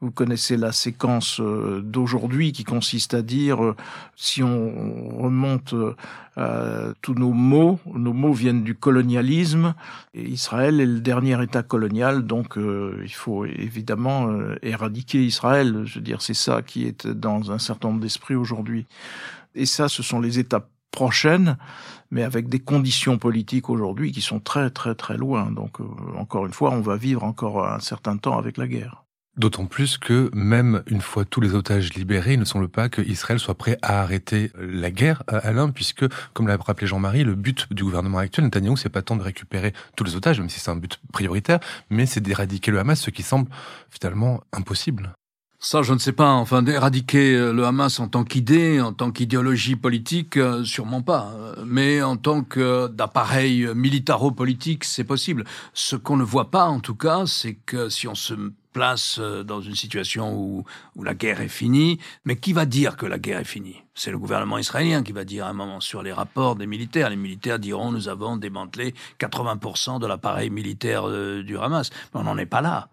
vous 0.00 0.10
connaissez 0.10 0.56
la 0.56 0.72
séquence 0.72 1.40
euh, 1.40 1.82
d'aujourd'hui 1.82 2.52
qui 2.52 2.64
consiste 2.64 3.12
à 3.12 3.20
dire, 3.20 3.62
euh, 3.62 3.76
si 4.16 4.42
on 4.42 5.18
remonte 5.18 5.74
euh, 6.38 6.94
tous 7.02 7.14
nos 7.14 7.32
mots, 7.32 7.78
nos 7.94 8.14
mots 8.14 8.32
viennent 8.32 8.64
du 8.64 8.74
colonialisme, 8.74 9.74
Israël 10.14 10.80
est 10.80 10.86
le 10.86 11.00
dernier 11.00 11.42
État 11.42 11.62
colonial, 11.62 12.26
donc 12.26 12.56
il 12.56 13.12
faut 13.12 13.44
évidemment 13.44 14.30
éradiquer 14.62 15.22
Israël. 15.22 15.82
Je 15.84 15.96
veux 15.96 16.04
dire, 16.04 16.22
c'est 16.22 16.34
ça 16.34 16.62
qui 16.62 16.86
est 16.86 17.06
dans 17.06 17.50
un 17.50 17.58
certain 17.58 17.88
nombre 17.88 18.00
d'esprits 18.00 18.36
aujourd'hui. 18.36 18.86
Et 19.54 19.66
ça, 19.66 19.88
ce 19.88 20.02
sont 20.02 20.20
les 20.20 20.38
étapes 20.38 20.70
prochaines, 20.90 21.56
mais 22.10 22.22
avec 22.22 22.48
des 22.48 22.60
conditions 22.60 23.18
politiques 23.18 23.70
aujourd'hui 23.70 24.12
qui 24.12 24.20
sont 24.20 24.40
très 24.40 24.70
très 24.70 24.94
très 24.94 25.16
loin. 25.16 25.50
Donc 25.50 25.78
encore 26.16 26.46
une 26.46 26.52
fois, 26.52 26.70
on 26.72 26.80
va 26.80 26.96
vivre 26.96 27.24
encore 27.24 27.66
un 27.66 27.80
certain 27.80 28.16
temps 28.16 28.38
avec 28.38 28.56
la 28.56 28.66
guerre. 28.66 29.04
D'autant 29.36 29.66
plus 29.66 29.96
que 29.96 30.28
même 30.34 30.82
une 30.88 31.00
fois 31.00 31.24
tous 31.24 31.40
les 31.40 31.54
otages 31.54 31.94
libérés, 31.94 32.34
il 32.34 32.40
ne 32.40 32.44
semble 32.44 32.68
pas 32.68 32.88
que 32.88 33.00
Israël 33.00 33.38
soit 33.38 33.54
prêt 33.54 33.78
à 33.80 34.02
arrêter 34.02 34.50
la 34.58 34.90
guerre, 34.90 35.22
euh, 35.32 35.40
Alain, 35.44 35.70
puisque, 35.70 36.04
comme 36.34 36.48
l'a 36.48 36.56
rappelé 36.56 36.88
Jean-Marie, 36.88 37.22
le 37.22 37.36
but 37.36 37.72
du 37.72 37.84
gouvernement 37.84 38.18
actuel, 38.18 38.44
Netanyahou, 38.44 38.76
c'est 38.76 38.88
pas 38.88 39.02
tant 39.02 39.16
de 39.16 39.22
récupérer 39.22 39.72
tous 39.96 40.02
les 40.02 40.16
otages, 40.16 40.40
même 40.40 40.50
si 40.50 40.58
c'est 40.58 40.70
un 40.70 40.76
but 40.76 41.00
prioritaire, 41.12 41.60
mais 41.90 42.06
c'est 42.06 42.20
d'éradiquer 42.20 42.72
le 42.72 42.80
Hamas, 42.80 43.00
ce 43.00 43.10
qui 43.10 43.22
semble 43.22 43.48
finalement 43.88 44.42
impossible. 44.52 45.14
Ça, 45.62 45.82
je 45.82 45.92
ne 45.92 45.98
sais 45.98 46.12
pas. 46.12 46.32
Enfin, 46.32 46.62
d'éradiquer 46.62 47.34
euh, 47.34 47.52
le 47.52 47.64
Hamas 47.64 48.00
en 48.00 48.08
tant 48.08 48.24
qu'idée, 48.24 48.80
en 48.80 48.92
tant 48.92 49.10
qu'idéologie 49.12 49.76
politique, 49.76 50.38
euh, 50.38 50.64
sûrement 50.64 51.02
pas. 51.02 51.32
Mais 51.66 52.02
en 52.02 52.16
tant 52.16 52.42
que 52.42 52.88
d'appareil 52.88 53.68
militaro-politique, 53.74 54.84
c'est 54.84 55.04
possible. 55.04 55.44
Ce 55.74 55.96
qu'on 55.96 56.16
ne 56.16 56.24
voit 56.24 56.50
pas, 56.50 56.64
en 56.64 56.80
tout 56.80 56.94
cas, 56.94 57.24
c'est 57.26 57.54
que 57.54 57.90
si 57.90 58.08
on 58.08 58.14
se 58.14 58.34
place 58.72 59.18
euh, 59.20 59.42
dans 59.42 59.60
une 59.60 59.74
situation 59.74 60.34
où, 60.34 60.64
où 60.96 61.04
la 61.04 61.14
guerre 61.14 61.40
est 61.40 61.48
finie. 61.48 61.98
Mais 62.24 62.36
qui 62.36 62.52
va 62.52 62.66
dire 62.66 62.96
que 62.96 63.06
la 63.06 63.18
guerre 63.18 63.40
est 63.40 63.44
finie? 63.44 63.82
C'est 63.94 64.10
le 64.10 64.18
gouvernement 64.18 64.58
israélien 64.58 65.02
qui 65.02 65.12
va 65.12 65.24
dire 65.24 65.46
à 65.46 65.50
un 65.50 65.54
moment 65.54 65.80
sur 65.80 66.02
les 66.02 66.12
rapports 66.12 66.56
des 66.56 66.66
militaires. 66.66 67.10
Les 67.10 67.16
militaires 67.16 67.58
diront 67.58 67.92
nous 67.92 68.08
avons 68.08 68.36
démantelé 68.36 68.94
80% 69.18 70.00
de 70.00 70.06
l'appareil 70.06 70.50
militaire 70.50 71.08
euh, 71.08 71.42
du 71.42 71.58
Hamas. 71.58 71.90
Mais 72.14 72.20
on 72.20 72.24
n'en 72.24 72.38
est 72.38 72.46
pas 72.46 72.60
là. 72.60 72.88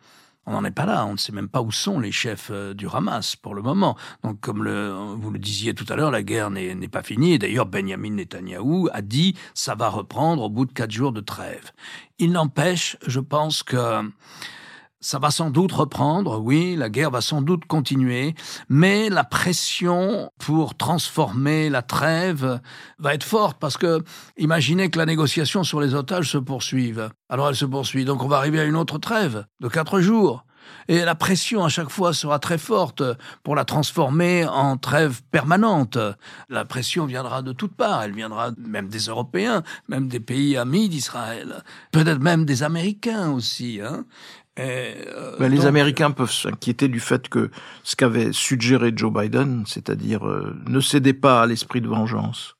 On 0.47 0.53
n'en 0.53 0.63
est 0.63 0.71
pas 0.71 0.85
là. 0.85 1.05
On 1.05 1.11
ne 1.13 1.17
sait 1.17 1.33
même 1.33 1.49
pas 1.49 1.61
où 1.61 1.71
sont 1.71 1.99
les 1.99 2.11
chefs 2.11 2.49
euh, 2.51 2.73
du 2.73 2.87
Hamas 2.87 3.35
pour 3.35 3.53
le 3.53 3.61
moment. 3.61 3.97
Donc, 4.23 4.39
comme 4.39 4.59
vous 5.15 5.29
le 5.29 5.39
disiez 5.39 5.73
tout 5.75 5.85
à 5.89 5.95
l'heure, 5.95 6.09
la 6.09 6.23
guerre 6.23 6.49
n'est 6.49 6.87
pas 6.87 7.03
finie. 7.03 7.37
D'ailleurs, 7.37 7.65
Benjamin 7.65 8.11
Netanyahou 8.11 8.87
a 8.93 9.01
dit 9.01 9.35
ça 9.53 9.75
va 9.75 9.89
reprendre 9.89 10.43
au 10.43 10.49
bout 10.49 10.65
de 10.65 10.71
quatre 10.71 10.91
jours 10.91 11.11
de 11.11 11.21
trêve. 11.21 11.71
Il 12.17 12.31
n'empêche, 12.31 12.97
je 13.05 13.19
pense 13.19 13.61
que 13.61 14.09
ça 14.99 15.19
va 15.19 15.31
sans 15.31 15.49
doute 15.49 15.71
reprendre, 15.71 16.39
oui, 16.39 16.75
la 16.75 16.89
guerre 16.89 17.11
va 17.11 17.21
sans 17.21 17.41
doute 17.41 17.65
continuer, 17.65 18.33
mais 18.69 19.09
la 19.09 19.23
pression 19.23 20.31
pour 20.39 20.75
transformer 20.75 21.69
la 21.69 21.81
trêve 21.81 22.59
va 22.97 23.13
être 23.13 23.23
forte 23.23 23.57
parce 23.59 23.77
que 23.77 24.03
imaginez 24.37 24.89
que 24.89 24.97
la 24.97 25.05
négociation 25.05 25.63
sur 25.63 25.81
les 25.81 25.93
otages 25.93 26.31
se 26.31 26.37
poursuive. 26.37 27.09
Alors 27.29 27.49
elle 27.49 27.55
se 27.55 27.65
poursuit, 27.65 28.05
donc 28.05 28.23
on 28.23 28.27
va 28.27 28.37
arriver 28.37 28.59
à 28.59 28.65
une 28.65 28.75
autre 28.75 28.97
trêve 28.97 29.45
de 29.59 29.67
quatre 29.67 29.99
jours. 29.99 30.43
Et 30.89 31.03
la 31.03 31.15
pression 31.15 31.63
à 31.63 31.69
chaque 31.69 31.89
fois 31.89 32.13
sera 32.13 32.39
très 32.39 32.57
forte 32.57 33.03
pour 33.43 33.55
la 33.55 33.65
transformer 33.65 34.45
en 34.45 34.77
trêve 34.77 35.21
permanente. 35.31 35.97
La 36.49 36.65
pression 36.65 37.05
viendra 37.05 37.41
de 37.41 37.51
toutes 37.51 37.75
parts. 37.75 38.03
Elle 38.03 38.13
viendra 38.13 38.51
même 38.57 38.87
des 38.87 39.05
Européens, 39.05 39.63
même 39.87 40.07
des 40.07 40.19
pays 40.19 40.57
amis 40.57 40.89
d'Israël. 40.89 41.63
Peut-être 41.91 42.19
même 42.19 42.45
des 42.45 42.63
Américains 42.63 43.31
aussi. 43.31 43.79
Hein. 43.81 44.05
Euh, 44.59 45.37
ben, 45.39 45.51
les 45.51 45.65
Américains 45.65 46.11
peuvent 46.11 46.31
s'inquiéter 46.31 46.87
du 46.87 46.99
fait 46.99 47.29
que 47.29 47.51
ce 47.83 47.95
qu'avait 47.95 48.31
suggéré 48.31 48.91
Joe 48.95 49.13
Biden, 49.13 49.63
c'est-à-dire 49.67 50.27
euh, 50.27 50.55
ne 50.67 50.79
cédez 50.79 51.13
pas 51.13 51.41
à 51.43 51.45
l'esprit 51.45 51.81
de 51.81 51.87
vengeance, 51.87 52.55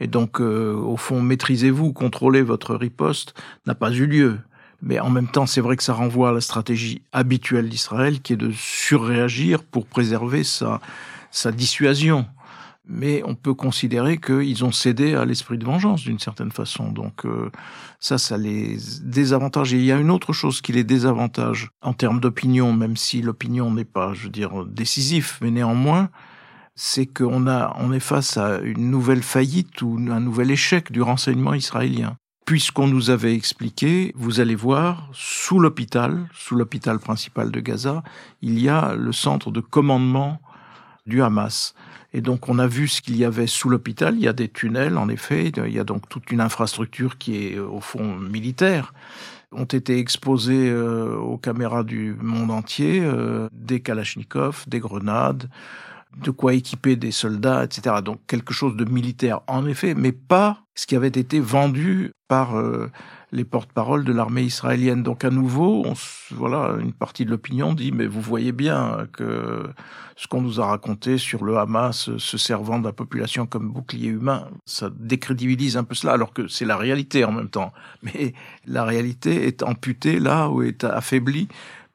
et 0.00 0.06
donc 0.06 0.40
euh, 0.40 0.74
au 0.74 0.96
fond 0.96 1.20
maîtrisez-vous, 1.20 1.92
contrôlez 1.92 2.42
votre 2.42 2.74
riposte, 2.74 3.34
n'a 3.66 3.74
pas 3.74 3.92
eu 3.92 4.06
lieu. 4.06 4.38
Mais 4.82 5.00
en 5.00 5.08
même 5.08 5.28
temps, 5.28 5.46
c'est 5.46 5.62
vrai 5.62 5.76
que 5.76 5.82
ça 5.82 5.94
renvoie 5.94 6.28
à 6.28 6.32
la 6.32 6.42
stratégie 6.42 7.00
habituelle 7.12 7.70
d'Israël, 7.70 8.20
qui 8.20 8.34
est 8.34 8.36
de 8.36 8.52
surréagir 8.52 9.62
pour 9.62 9.86
préserver 9.86 10.44
sa, 10.44 10.80
sa 11.30 11.52
dissuasion 11.52 12.26
mais 12.86 13.22
on 13.24 13.34
peut 13.34 13.54
considérer 13.54 14.18
qu'ils 14.18 14.64
ont 14.64 14.72
cédé 14.72 15.14
à 15.14 15.24
l'esprit 15.24 15.58
de 15.58 15.64
vengeance 15.64 16.02
d'une 16.02 16.18
certaine 16.18 16.52
façon. 16.52 16.92
Donc 16.92 17.24
euh, 17.24 17.50
ça, 17.98 18.18
ça 18.18 18.36
les 18.36 18.76
désavantage. 19.02 19.72
Et 19.72 19.78
il 19.78 19.84
y 19.84 19.92
a 19.92 19.96
une 19.96 20.10
autre 20.10 20.32
chose 20.32 20.60
qui 20.60 20.72
les 20.72 20.84
désavantage 20.84 21.70
en 21.82 21.94
termes 21.94 22.20
d'opinion, 22.20 22.72
même 22.72 22.96
si 22.96 23.22
l'opinion 23.22 23.70
n'est 23.72 23.84
pas, 23.84 24.12
je 24.12 24.24
veux 24.24 24.30
dire, 24.30 24.64
décisif, 24.66 25.38
mais 25.40 25.50
néanmoins, 25.50 26.10
c'est 26.74 27.06
qu'on 27.06 27.46
a, 27.46 27.74
on 27.78 27.92
est 27.92 28.00
face 28.00 28.36
à 28.36 28.58
une 28.58 28.90
nouvelle 28.90 29.22
faillite 29.22 29.80
ou 29.82 29.98
un 30.10 30.20
nouvel 30.20 30.50
échec 30.50 30.92
du 30.92 31.02
renseignement 31.02 31.54
israélien. 31.54 32.16
Puisqu'on 32.46 32.88
nous 32.88 33.08
avait 33.08 33.34
expliqué, 33.34 34.12
vous 34.16 34.40
allez 34.40 34.54
voir, 34.54 35.08
sous 35.12 35.58
l'hôpital, 35.58 36.28
sous 36.34 36.56
l'hôpital 36.56 36.98
principal 36.98 37.50
de 37.50 37.60
Gaza, 37.60 38.02
il 38.42 38.58
y 38.58 38.68
a 38.68 38.94
le 38.94 39.12
centre 39.12 39.50
de 39.50 39.60
commandement 39.60 40.42
du 41.06 41.22
Hamas. 41.22 41.74
Et 42.14 42.20
donc 42.20 42.48
on 42.48 42.58
a 42.58 42.66
vu 42.66 42.88
ce 42.88 43.02
qu'il 43.02 43.16
y 43.16 43.24
avait 43.24 43.48
sous 43.48 43.68
l'hôpital. 43.68 44.14
Il 44.14 44.22
y 44.22 44.28
a 44.28 44.32
des 44.32 44.48
tunnels, 44.48 44.96
en 44.96 45.08
effet. 45.08 45.52
Il 45.54 45.72
y 45.72 45.80
a 45.80 45.84
donc 45.84 46.08
toute 46.08 46.30
une 46.30 46.40
infrastructure 46.40 47.18
qui 47.18 47.48
est 47.48 47.58
au 47.58 47.80
fond 47.80 48.16
militaire 48.16 48.94
ont 49.54 49.64
été 49.64 49.98
exposés 49.98 50.68
euh, 50.68 51.16
aux 51.16 51.38
caméras 51.38 51.84
du 51.84 52.16
monde 52.20 52.50
entier, 52.50 53.00
euh, 53.02 53.48
des 53.52 53.80
kalachnikovs, 53.80 54.68
des 54.68 54.80
grenades, 54.80 55.48
de 56.16 56.30
quoi 56.30 56.54
équiper 56.54 56.96
des 56.96 57.10
soldats, 57.10 57.64
etc. 57.64 57.96
Donc 58.04 58.20
quelque 58.26 58.52
chose 58.52 58.76
de 58.76 58.84
militaire 58.84 59.40
en 59.46 59.66
effet, 59.66 59.94
mais 59.94 60.12
pas 60.12 60.58
ce 60.74 60.86
qui 60.86 60.96
avait 60.96 61.08
été 61.08 61.40
vendu 61.40 62.12
par 62.28 62.58
euh, 62.58 62.90
les 63.34 63.44
porte-paroles 63.44 64.04
de 64.04 64.12
l'armée 64.12 64.44
israélienne. 64.44 65.02
Donc 65.02 65.24
à 65.24 65.30
nouveau, 65.30 65.82
on, 65.84 65.94
voilà, 66.30 66.76
une 66.80 66.92
partie 66.92 67.24
de 67.24 67.30
l'opinion 67.30 67.74
dit 67.74 67.92
mais 67.92 68.06
vous 68.06 68.20
voyez 68.20 68.52
bien 68.52 69.06
que 69.12 69.64
ce 70.16 70.28
qu'on 70.28 70.40
nous 70.40 70.60
a 70.60 70.66
raconté 70.66 71.18
sur 71.18 71.44
le 71.44 71.58
Hamas 71.58 72.16
se 72.16 72.38
servant 72.38 72.78
de 72.78 72.84
la 72.84 72.92
population 72.92 73.46
comme 73.46 73.70
bouclier 73.70 74.08
humain, 74.08 74.48
ça 74.64 74.88
décrédibilise 74.94 75.76
un 75.76 75.84
peu 75.84 75.94
cela, 75.94 76.12
alors 76.12 76.32
que 76.32 76.46
c'est 76.46 76.64
la 76.64 76.76
réalité 76.76 77.24
en 77.24 77.32
même 77.32 77.50
temps. 77.50 77.72
Mais 78.02 78.32
la 78.66 78.84
réalité 78.84 79.46
est 79.46 79.62
amputée 79.62 80.20
là 80.20 80.48
ou 80.48 80.62
est 80.62 80.84
affaiblie 80.84 81.48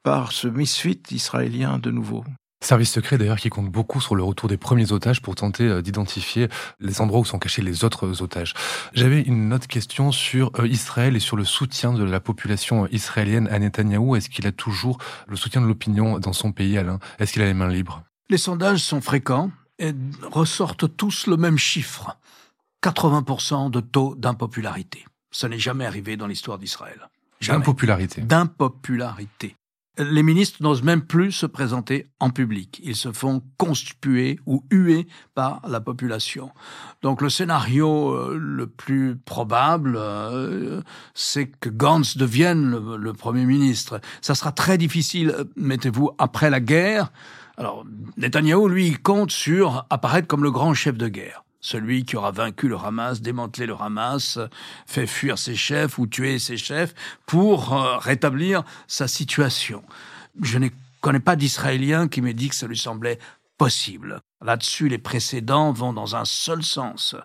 par 0.03 0.31
ce 0.31 0.47
misfit 0.47 1.01
israélien 1.11 1.79
de 1.79 1.91
nouveau. 1.91 2.23
Service 2.61 2.91
secret 2.91 3.17
d'ailleurs 3.17 3.39
qui 3.39 3.49
compte 3.49 3.71
beaucoup 3.71 4.01
sur 4.01 4.15
le 4.15 4.23
retour 4.23 4.49
des 4.49 4.57
premiers 4.57 4.91
otages 4.91 5.21
pour 5.21 5.35
tenter 5.35 5.63
euh, 5.63 5.81
d'identifier 5.81 6.49
les 6.81 6.99
endroits 6.99 7.21
où 7.21 7.25
sont 7.25 7.39
cachés 7.39 7.61
les 7.61 7.85
autres 7.85 8.21
otages. 8.21 8.53
J'avais 8.93 9.21
une 9.21 9.53
autre 9.53 9.67
question 9.67 10.11
sur 10.11 10.51
euh, 10.59 10.67
Israël 10.67 11.15
et 11.15 11.21
sur 11.21 11.37
le 11.37 11.45
soutien 11.45 11.93
de 11.93 12.03
la 12.03 12.19
population 12.19 12.85
israélienne 12.87 13.47
à 13.47 13.59
Netanyahou. 13.59 14.17
Est-ce 14.17 14.29
qu'il 14.29 14.45
a 14.45 14.51
toujours 14.51 14.97
le 15.27 15.37
soutien 15.37 15.61
de 15.61 15.67
l'opinion 15.67 16.19
dans 16.19 16.33
son 16.33 16.51
pays, 16.51 16.77
Alain? 16.77 16.99
Est-ce 17.19 17.31
qu'il 17.31 17.41
a 17.41 17.45
les 17.45 17.53
mains 17.53 17.69
libres? 17.69 18.03
Les 18.29 18.37
sondages 18.37 18.79
sont 18.79 18.99
fréquents 18.99 19.51
et 19.79 19.93
ressortent 20.29 20.97
tous 20.97 21.27
le 21.27 21.37
même 21.37 21.57
chiffre. 21.57 22.17
80% 22.83 23.71
de 23.71 23.79
taux 23.79 24.15
d'impopularité. 24.15 25.05
Ça 25.31 25.47
n'est 25.47 25.59
jamais 25.59 25.85
arrivé 25.85 26.17
dans 26.17 26.27
l'histoire 26.27 26.59
d'Israël. 26.59 27.09
D'impopularité. 27.41 28.21
D'impopularité 28.21 29.55
les 29.99 30.23
ministres 30.23 30.63
n'osent 30.63 30.83
même 30.83 31.01
plus 31.01 31.31
se 31.31 31.45
présenter 31.45 32.07
en 32.19 32.29
public. 32.29 32.79
Ils 32.83 32.95
se 32.95 33.11
font 33.11 33.43
conspuer 33.57 34.39
ou 34.45 34.63
huer 34.71 35.07
par 35.35 35.61
la 35.67 35.81
population. 35.81 36.51
Donc 37.01 37.21
le 37.21 37.29
scénario 37.29 38.11
euh, 38.11 38.37
le 38.39 38.67
plus 38.67 39.17
probable, 39.17 39.95
euh, 39.97 40.81
c'est 41.13 41.47
que 41.47 41.69
Gantz 41.69 42.17
devienne 42.17 42.95
le, 42.95 43.13
Premier 43.13 43.45
ministre. 43.45 43.99
Ça 44.21 44.33
sera 44.33 44.51
très 44.53 44.77
difficile, 44.77 45.35
mettez-vous, 45.57 46.11
après 46.17 46.49
la 46.49 46.61
guerre. 46.61 47.11
Alors 47.57 47.83
Netanyahu, 48.17 48.69
lui, 48.69 48.93
compte 48.93 49.31
sur 49.31 49.85
apparaître 49.89 50.27
comme 50.27 50.43
le 50.43 50.51
grand 50.51 50.73
chef 50.73 50.97
de 50.97 51.09
guerre. 51.09 51.43
Celui 51.61 52.05
qui 52.05 52.15
aura 52.15 52.31
vaincu 52.31 52.67
le 52.67 52.77
Hamas, 52.77 53.21
démantelé 53.21 53.65
le 53.67 53.75
Hamas, 53.79 54.39
fait 54.85 55.07
fuir 55.07 55.37
ses 55.37 55.55
chefs 55.55 55.97
ou 55.97 56.07
tuer 56.07 56.39
ses 56.39 56.57
chefs 56.57 56.93
pour 57.25 57.73
euh, 57.73 57.97
rétablir 57.97 58.63
sa 58.87 59.07
situation. 59.07 59.83
Je 60.41 60.57
ne 60.57 60.69
connais 61.01 61.19
pas 61.19 61.35
d'Israélien 61.35 62.07
qui 62.07 62.21
m'ait 62.21 62.33
dit 62.33 62.49
que 62.49 62.55
ça 62.55 62.67
lui 62.67 62.77
semblait 62.77 63.19
possible. 63.59 64.21
Là-dessus, 64.41 64.87
les 64.87 64.97
précédents 64.97 65.73
vont 65.73 65.91
dans 65.91 66.15
un 66.15 66.23
seul 66.23 66.63
sens. 66.63 67.17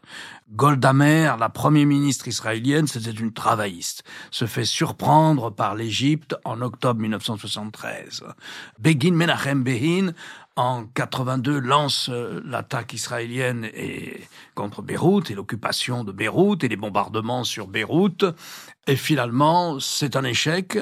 Golda 0.50 0.92
Meir, 0.92 1.36
la 1.36 1.48
première 1.48 1.86
ministre 1.86 2.26
israélienne, 2.26 2.88
c'était 2.88 3.12
une 3.12 3.32
travailliste, 3.32 4.02
se 4.32 4.46
fait 4.46 4.64
surprendre 4.64 5.50
par 5.50 5.76
l'Égypte 5.76 6.34
en 6.44 6.60
octobre 6.60 7.00
1973. 7.00 8.24
Begin 8.80 9.12
Menachem 9.12 9.62
Behin, 9.62 10.12
en 10.56 10.84
82, 10.87 11.58
lance 11.58 12.08
euh, 12.11 12.40
l'attaque 12.44 12.92
israélienne 12.92 13.68
et, 13.75 14.20
contre 14.54 14.82
Beyrouth 14.82 15.30
et 15.30 15.34
l'occupation 15.34 16.04
de 16.04 16.12
Beyrouth 16.12 16.62
et 16.64 16.68
les 16.68 16.76
bombardements 16.76 17.44
sur 17.44 17.66
Beyrouth. 17.66 18.25
Et 18.87 18.96
finalement, 18.96 19.80
c'est 19.80 20.16
un 20.16 20.25
échec 20.25 20.78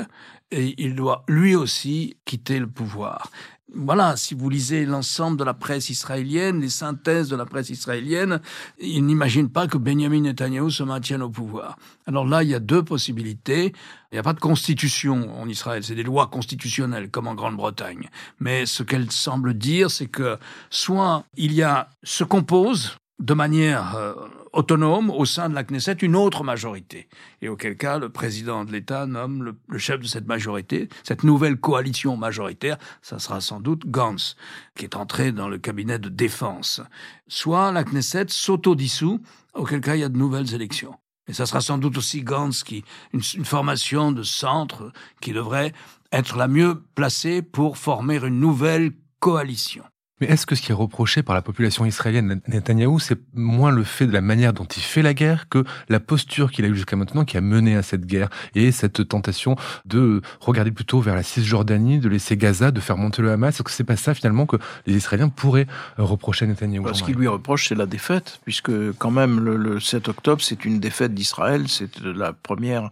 et 0.51 0.75
il 0.77 0.95
doit 0.95 1.25
lui 1.29 1.55
aussi 1.57 2.17
quitter 2.25 2.59
le 2.59 2.67
pouvoir 2.67 3.31
voilà, 3.75 4.17
si 4.17 4.35
vous 4.35 4.49
lisez 4.51 4.85
l'ensemble 4.85 5.37
de 5.39 5.45
la 5.45 5.55
presse 5.55 5.91
israélienne, 5.91 6.61
les 6.61 6.69
synthèses 6.69 7.29
de 7.29 7.37
la 7.37 7.47
presse 7.47 7.71
israélienne, 7.71 8.41
ils 8.79 9.05
n'imaginent 9.05 9.49
pas 9.49 9.67
que 9.67 9.79
Benjamin 9.79 10.21
Netanyahu 10.21 10.71
se 10.71 10.83
maintienne 10.83 11.23
au 11.23 11.31
pouvoir. 11.31 11.77
Alors 12.07 12.27
là, 12.27 12.43
il 12.43 12.51
y 12.51 12.55
a 12.55 12.61
deux 12.61 12.83
possibilités. 12.83 13.73
Il 14.11 14.17
n'y 14.17 14.19
a 14.19 14.23
pas 14.23 14.35
de 14.35 14.41
constitution 14.41 15.41
en 15.41 15.49
Israël, 15.49 15.83
c'est 15.83 15.95
des 15.95 16.03
lois 16.03 16.27
constitutionnelles 16.27 17.11
comme 17.11 17.27
en 17.27 17.35
Grande-Bretagne. 17.35 18.11
Mais 18.41 18.67
ce 18.67 18.83
qu'elle 18.83 19.11
semble 19.11 19.55
dire, 19.55 19.91
c'est 19.91 20.07
que 20.07 20.39
soit 20.69 21.25
il 21.37 21.53
y 21.53 21.63
a, 21.63 21.89
se 22.03 22.25
compose 22.25 22.97
de 23.21 23.35
manière 23.35 23.95
euh, 23.97 24.15
autonome 24.53 25.11
au 25.11 25.25
sein 25.25 25.49
de 25.49 25.55
la 25.55 25.65
Knesset 25.65 25.95
une 26.03 26.17
autre 26.17 26.45
majorité. 26.45 27.09
Et 27.41 27.49
auquel 27.49 27.77
cas, 27.77 27.99
le 27.99 28.09
président 28.09 28.65
de 28.65 28.73
l'État 28.73 29.07
nomme 29.07 29.55
le, 29.67 29.79
chef 29.79 30.01
de 30.01 30.07
cette 30.07 30.27
majorité, 30.27 30.89
cette 31.03 31.25
nouvelle 31.25 31.57
coalition 31.57 32.17
majoritaire, 32.17 32.79
ça 33.01 33.19
sera 33.19 33.41
sans 33.41 33.61
doute 33.61 33.87
Gantz, 33.87 34.37
qui 34.77 34.85
est 34.85 34.97
entré 34.97 35.33
dans 35.33 35.49
le 35.49 35.59
cabinet 35.59 35.99
de 35.99 36.09
défense. 36.09 36.81
Soit 37.29 37.73
la 37.73 37.85
Knesset 37.85 38.27
s'autodissout, 38.29 39.21
auquel 39.55 39.81
cas 39.81 39.97
il 39.97 40.01
y 40.01 40.05
a 40.05 40.09
de 40.09 40.19
nouvelles 40.19 40.55
élections. 40.55 40.95
Et 41.29 41.33
ça 41.33 41.47
sera 41.47 41.61
sans 41.61 41.79
doute 41.79 41.97
aussi 41.97 42.23
Gantz 42.23 42.65
qui, 42.65 42.85
une 43.13 43.23
formation 43.23 44.13
de 44.13 44.23
centre 44.23 44.93
qui 45.21 45.33
devrait 45.33 45.73
être 46.11 46.37
la 46.37 46.49
mieux 46.49 46.83
placée 46.95 47.43
pour 47.43 47.79
former 47.79 48.17
une 48.17 48.41
nouvelle 48.41 48.93
coalition. 49.21 49.85
Mais 50.23 50.29
est-ce 50.29 50.47
que 50.47 50.55
ce 50.55 50.63
qui 50.63 50.71
est 50.71 50.75
reproché 50.75 51.25
par 51.25 51.35
la 51.35 51.43
population 51.43 51.85
israélienne 51.85 52.41
Netanyahou, 52.47 53.01
c'est 53.01 53.19
moins 53.35 53.73
le 53.73 53.83
fait 53.83 54.07
de 54.07 54.13
la 54.13 54.21
manière 54.21 54.53
dont 54.53 54.67
il 54.67 54.81
fait 54.81 55.03
la 55.03 55.15
guerre 55.15 55.49
que 55.49 55.65
la 55.89 55.99
posture 55.99 56.53
qu'il 56.53 56.65
a 56.65 56.69
eue 56.69 56.77
jusqu'à 56.77 56.95
maintenant 56.95 57.25
qui 57.25 57.37
a 57.37 57.41
mené 57.41 57.75
à 57.75 57.83
cette 57.83 58.07
guerre 58.07 58.29
et 58.55 58.71
cette 58.71 59.09
tentation 59.09 59.57
de 59.85 60.23
regarder 60.39 60.71
plutôt 60.71 61.01
vers 61.01 61.17
la 61.17 61.25
Cisjordanie, 61.25 61.99
de 61.99 62.09
laisser 62.09 62.37
Gaza, 62.37 62.71
de 62.71 62.79
faire 62.79 62.99
monter 62.99 63.21
le 63.21 63.33
Hamas? 63.33 63.57
Est-ce 63.57 63.65
que 63.65 63.73
c'est 63.73 63.83
pas 63.83 63.97
ça 63.97 64.15
finalement 64.15 64.47
que 64.47 64.59
les 64.87 64.95
Israéliens 64.95 65.29
pourraient 65.29 65.67
reprocher 65.99 66.45
à 66.45 66.49
Netanyahou? 66.49 66.95
Ce 66.95 67.03
qu'il 67.03 67.17
lui 67.17 67.27
reproche, 67.27 67.67
c'est 67.67 67.75
la 67.75 67.87
défaite, 67.87 68.39
puisque 68.45 68.71
quand 68.99 69.11
même 69.11 69.41
le, 69.41 69.57
le 69.57 69.81
7 69.81 70.09
octobre, 70.09 70.41
c'est 70.41 70.65
une 70.65 70.79
défaite 70.79 71.15
d'Israël, 71.15 71.65
c'est 71.67 71.99
la 72.01 72.33
première 72.33 72.91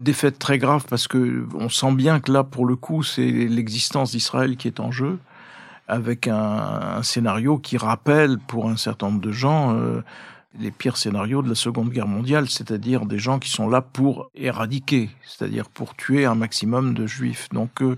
défaite 0.00 0.38
très 0.38 0.56
grave 0.56 0.86
parce 0.88 1.06
que 1.06 1.46
on 1.54 1.68
sent 1.68 1.92
bien 1.92 2.18
que 2.18 2.32
là, 2.32 2.44
pour 2.44 2.64
le 2.64 2.76
coup, 2.76 3.02
c'est 3.02 3.30
l'existence 3.30 4.12
d'Israël 4.12 4.56
qui 4.56 4.68
est 4.68 4.80
en 4.80 4.90
jeu 4.90 5.18
avec 5.88 6.28
un, 6.28 7.02
scénario 7.02 7.58
qui 7.58 7.76
rappelle 7.76 8.38
pour 8.38 8.68
un 8.68 8.76
certain 8.76 9.08
nombre 9.08 9.20
de 9.20 9.32
gens 9.32 9.76
euh, 9.76 10.02
les 10.58 10.70
pires 10.70 10.96
scénarios 10.96 11.42
de 11.42 11.48
la 11.48 11.54
Seconde 11.54 11.90
Guerre 11.90 12.06
mondiale, 12.06 12.48
c'est-à-dire 12.48 13.06
des 13.06 13.18
gens 13.18 13.38
qui 13.38 13.50
sont 13.50 13.68
là 13.68 13.80
pour 13.80 14.30
éradiquer, 14.34 15.10
c'est-à-dire 15.26 15.68
pour 15.68 15.94
tuer 15.96 16.24
un 16.26 16.34
maximum 16.34 16.94
de 16.94 17.06
juifs. 17.06 17.48
Donc 17.50 17.82
euh, 17.82 17.96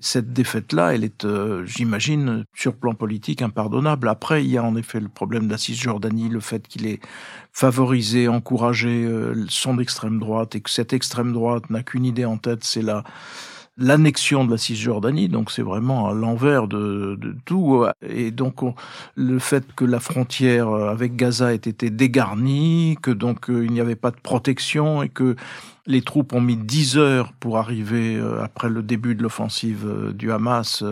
cette 0.00 0.32
défaite-là, 0.32 0.94
elle 0.94 1.02
est, 1.02 1.24
euh, 1.24 1.64
j'imagine, 1.66 2.44
sur 2.54 2.76
plan 2.76 2.94
politique 2.94 3.42
impardonnable. 3.42 4.08
Après, 4.08 4.44
il 4.44 4.50
y 4.50 4.58
a 4.58 4.62
en 4.62 4.76
effet 4.76 5.00
le 5.00 5.08
problème 5.08 5.46
de 5.46 5.52
la 5.52 5.58
Cisjordanie, 5.58 6.28
le 6.28 6.40
fait 6.40 6.68
qu'il 6.68 6.86
ait 6.86 7.00
favorisé, 7.52 8.28
encouragé 8.28 9.10
son 9.48 9.78
extrême 9.80 10.20
droite 10.20 10.54
et 10.54 10.60
que 10.60 10.70
cette 10.70 10.92
extrême 10.92 11.32
droite 11.32 11.68
n'a 11.70 11.82
qu'une 11.82 12.04
idée 12.04 12.24
en 12.24 12.36
tête, 12.36 12.62
c'est 12.62 12.82
la 12.82 13.02
l'annexion 13.78 14.44
de 14.44 14.50
la 14.50 14.58
Cisjordanie, 14.58 15.28
donc 15.28 15.50
c'est 15.50 15.62
vraiment 15.62 16.08
à 16.08 16.12
l'envers 16.12 16.66
de, 16.66 17.16
de, 17.20 17.34
tout. 17.44 17.86
Et 18.02 18.30
donc 18.30 18.56
le 19.14 19.38
fait 19.38 19.64
que 19.74 19.84
la 19.84 20.00
frontière 20.00 20.68
avec 20.68 21.16
Gaza 21.16 21.52
ait 21.52 21.56
été 21.56 21.90
dégarnie, 21.90 22.98
que 23.00 23.10
donc 23.10 23.48
euh, 23.50 23.64
il 23.64 23.72
n'y 23.72 23.80
avait 23.80 23.96
pas 23.96 24.10
de 24.10 24.20
protection 24.20 25.02
et 25.02 25.08
que 25.08 25.36
les 25.86 26.02
troupes 26.02 26.34
ont 26.34 26.40
mis 26.40 26.56
dix 26.56 26.98
heures 26.98 27.32
pour 27.32 27.56
arriver 27.56 28.16
euh, 28.16 28.42
après 28.42 28.68
le 28.68 28.82
début 28.82 29.14
de 29.14 29.22
l'offensive 29.22 29.86
euh, 29.86 30.12
du 30.12 30.32
Hamas 30.32 30.84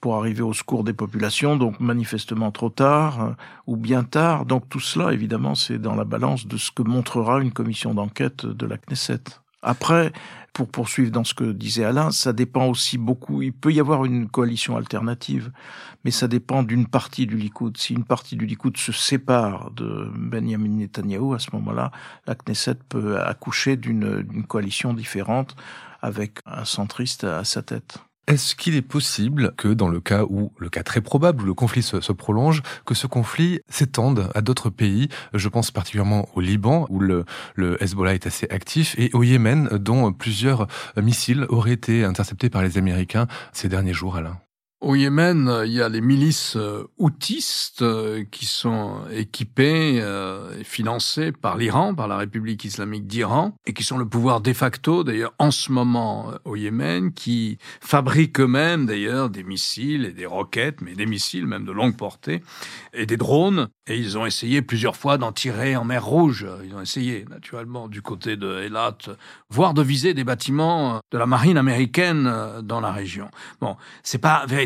pour 0.00 0.16
arriver 0.16 0.42
au 0.42 0.52
secours 0.52 0.84
des 0.84 0.92
populations, 0.92 1.56
donc 1.56 1.80
manifestement 1.80 2.50
trop 2.50 2.70
tard 2.70 3.34
ou 3.66 3.76
bien 3.76 4.04
tard. 4.04 4.44
Donc 4.44 4.68
tout 4.68 4.80
cela, 4.80 5.12
évidemment, 5.12 5.54
c'est 5.54 5.78
dans 5.78 5.94
la 5.94 6.04
balance 6.04 6.46
de 6.46 6.56
ce 6.56 6.70
que 6.70 6.82
montrera 6.82 7.40
une 7.40 7.52
commission 7.52 7.94
d'enquête 7.94 8.46
de 8.46 8.66
la 8.66 8.76
Knesset. 8.76 9.40
Après, 9.62 10.12
pour 10.52 10.68
poursuivre 10.68 11.10
dans 11.10 11.24
ce 11.24 11.34
que 11.34 11.52
disait 11.52 11.84
Alain, 11.84 12.10
ça 12.10 12.32
dépend 12.32 12.66
aussi 12.66 12.96
beaucoup. 12.96 13.42
Il 13.42 13.52
peut 13.52 13.72
y 13.72 13.80
avoir 13.80 14.04
une 14.06 14.28
coalition 14.28 14.76
alternative, 14.76 15.52
mais 16.04 16.10
ça 16.10 16.28
dépend 16.28 16.62
d'une 16.62 16.86
partie 16.86 17.26
du 17.26 17.36
Likoud. 17.36 17.76
Si 17.76 17.92
une 17.92 18.04
partie 18.04 18.36
du 18.36 18.46
Likoud 18.46 18.76
se 18.78 18.92
sépare 18.92 19.70
de 19.72 20.10
Benjamin 20.14 20.68
Netanyahu, 20.68 21.34
à 21.34 21.38
ce 21.38 21.50
moment-là, 21.52 21.90
la 22.26 22.34
Knesset 22.34 22.76
peut 22.88 23.20
accoucher 23.20 23.76
d'une 23.76 24.44
coalition 24.46 24.94
différente 24.94 25.56
avec 26.00 26.38
un 26.46 26.64
centriste 26.64 27.24
à 27.24 27.44
sa 27.44 27.62
tête. 27.62 27.98
Est-ce 28.26 28.56
qu'il 28.56 28.74
est 28.74 28.82
possible 28.82 29.52
que 29.56 29.68
dans 29.68 29.86
le 29.86 30.00
cas 30.00 30.24
où, 30.24 30.52
le 30.58 30.68
cas 30.68 30.82
très 30.82 31.00
probable 31.00 31.44
où 31.44 31.46
le 31.46 31.54
conflit 31.54 31.82
se, 31.82 32.12
prolonge, 32.12 32.62
que 32.84 32.94
ce 32.94 33.06
conflit 33.06 33.60
s'étende 33.68 34.30
à 34.34 34.40
d'autres 34.40 34.68
pays? 34.68 35.08
Je 35.32 35.48
pense 35.48 35.70
particulièrement 35.70 36.28
au 36.34 36.40
Liban, 36.40 36.86
où 36.88 36.98
le, 36.98 37.24
le, 37.54 37.80
Hezbollah 37.80 38.14
est 38.14 38.26
assez 38.26 38.48
actif, 38.50 38.96
et 38.98 39.10
au 39.12 39.22
Yémen, 39.22 39.68
dont 39.78 40.12
plusieurs 40.12 40.66
missiles 41.00 41.46
auraient 41.50 41.72
été 41.72 42.04
interceptés 42.04 42.50
par 42.50 42.62
les 42.62 42.78
Américains 42.78 43.28
ces 43.52 43.68
derniers 43.68 43.94
jours, 43.94 44.16
Alain. 44.16 44.40
Au 44.82 44.94
Yémen, 44.94 45.62
il 45.64 45.72
y 45.72 45.80
a 45.80 45.88
les 45.88 46.02
milices 46.02 46.54
euh, 46.56 46.84
houtistes 46.98 47.80
euh, 47.80 48.24
qui 48.30 48.44
sont 48.44 49.00
équipées 49.10 50.00
euh, 50.02 50.60
et 50.60 50.64
financées 50.64 51.32
par 51.32 51.56
l'Iran, 51.56 51.94
par 51.94 52.08
la 52.08 52.18
République 52.18 52.62
islamique 52.62 53.06
d'Iran, 53.06 53.56
et 53.64 53.72
qui 53.72 53.84
sont 53.84 53.96
le 53.96 54.06
pouvoir 54.06 54.42
de 54.42 54.52
facto, 54.52 55.02
d'ailleurs, 55.02 55.32
en 55.38 55.50
ce 55.50 55.72
moment 55.72 56.30
au 56.44 56.56
Yémen, 56.56 57.14
qui 57.14 57.56
fabriquent 57.80 58.40
eux-mêmes, 58.40 58.84
d'ailleurs, 58.84 59.30
des 59.30 59.44
missiles 59.44 60.04
et 60.04 60.12
des 60.12 60.26
roquettes, 60.26 60.82
mais 60.82 60.94
des 60.94 61.06
missiles 61.06 61.46
même 61.46 61.64
de 61.64 61.72
longue 61.72 61.96
portée, 61.96 62.42
et 62.92 63.06
des 63.06 63.16
drones. 63.16 63.70
Et 63.86 63.96
ils 63.96 64.18
ont 64.18 64.26
essayé 64.26 64.60
plusieurs 64.60 64.96
fois 64.96 65.16
d'en 65.16 65.32
tirer 65.32 65.74
en 65.76 65.84
mer 65.84 66.04
Rouge. 66.04 66.46
Ils 66.64 66.74
ont 66.74 66.82
essayé, 66.82 67.24
naturellement, 67.30 67.88
du 67.88 68.02
côté 68.02 68.36
de 68.36 68.64
Eilat, 68.64 68.98
voire 69.48 69.72
de 69.72 69.80
viser 69.80 70.12
des 70.12 70.24
bâtiments 70.24 71.00
de 71.10 71.16
la 71.16 71.26
marine 71.26 71.56
américaine 71.56 72.30
dans 72.62 72.80
la 72.80 72.92
région. 72.92 73.30
Bon, 73.60 73.76
c'est 74.02 74.18
pas 74.18 74.44
véritablement 74.46 74.65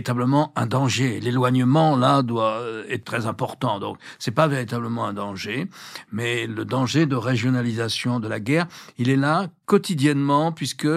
un 0.57 0.67
danger. 0.67 1.21
L'éloignement 1.21 1.97
là 1.97 2.23
doit 2.23 2.61
euh, 2.61 2.85
être 2.89 3.05
très 3.05 3.27
important. 3.27 3.79
Donc 3.81 3.99
c'est 4.19 4.31
pas 4.31 4.49
véritablement 4.49 5.07
un 5.07 5.13
danger, 5.13 5.69
mais 6.13 6.47
le 6.47 6.65
danger 6.65 7.07
de 7.07 7.17
régionalisation 7.17 8.21
de 8.21 8.29
la 8.29 8.41
guerre, 8.41 8.67
il 8.99 9.09
est 9.09 9.17
là 9.17 9.49
quotidiennement 9.67 10.53
puisque 10.53 10.89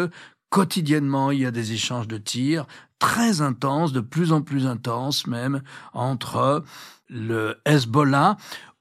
quotidiennement 0.49 1.31
il 1.31 1.39
y 1.39 1.45
a 1.45 1.51
des 1.51 1.73
échanges 1.73 2.07
de 2.07 2.17
tirs 2.17 2.65
très 2.99 3.41
intenses, 3.41 3.91
de 3.91 4.01
plus 4.01 4.31
en 4.31 4.41
plus 4.41 4.65
intenses 4.67 5.27
même 5.27 5.61
entre 5.93 6.63
le 7.09 7.57
Hezbollah 7.65 8.37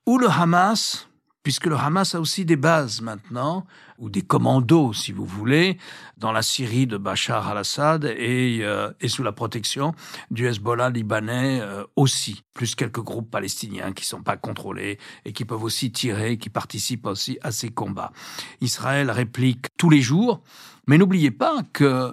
ou 0.07 0.19
le 0.19 0.29
Hamas 0.29 1.09
puisque 1.43 1.67
le 1.67 1.77
Hamas 1.77 2.15
a 2.15 2.21
aussi 2.21 2.45
des 2.45 2.57
bases 2.57 3.01
maintenant, 3.01 3.67
ou 3.99 4.11
des 4.11 4.23
commandos, 4.23 4.93
si 4.93 5.13
vous 5.13 5.25
voulez, 5.25 5.79
dans 6.17 6.33
la 6.33 6.43
Syrie 6.43 6.87
de 6.87 6.97
Bachar 6.97 7.49
al-Assad 7.49 8.05
et, 8.05 8.61
euh, 8.63 8.91
et, 9.01 9.09
sous 9.09 9.23
la 9.23 9.33
protection 9.33 9.95
du 10.31 10.47
Hezbollah 10.47 10.91
libanais 10.91 11.61
euh, 11.61 11.85
aussi, 11.95 12.43
plus 12.53 12.75
quelques 12.75 13.01
groupes 13.01 13.31
palestiniens 13.31 13.93
qui 13.93 14.05
sont 14.05 14.23
pas 14.23 14.37
contrôlés 14.37 14.99
et 15.25 15.33
qui 15.33 15.45
peuvent 15.45 15.63
aussi 15.63 15.93
tirer, 15.93 16.37
qui 16.37 16.51
participent 16.51 17.07
aussi 17.07 17.39
à 17.43 17.53
ces 17.53 17.69
combats. 17.69 18.13
Israël 18.61 19.11
réplique 19.11 19.67
tous 19.77 19.91
les 19.91 20.01
jours, 20.01 20.43
mais 20.87 20.99
n'oubliez 20.99 21.31
pas 21.31 21.63
que 21.73 22.13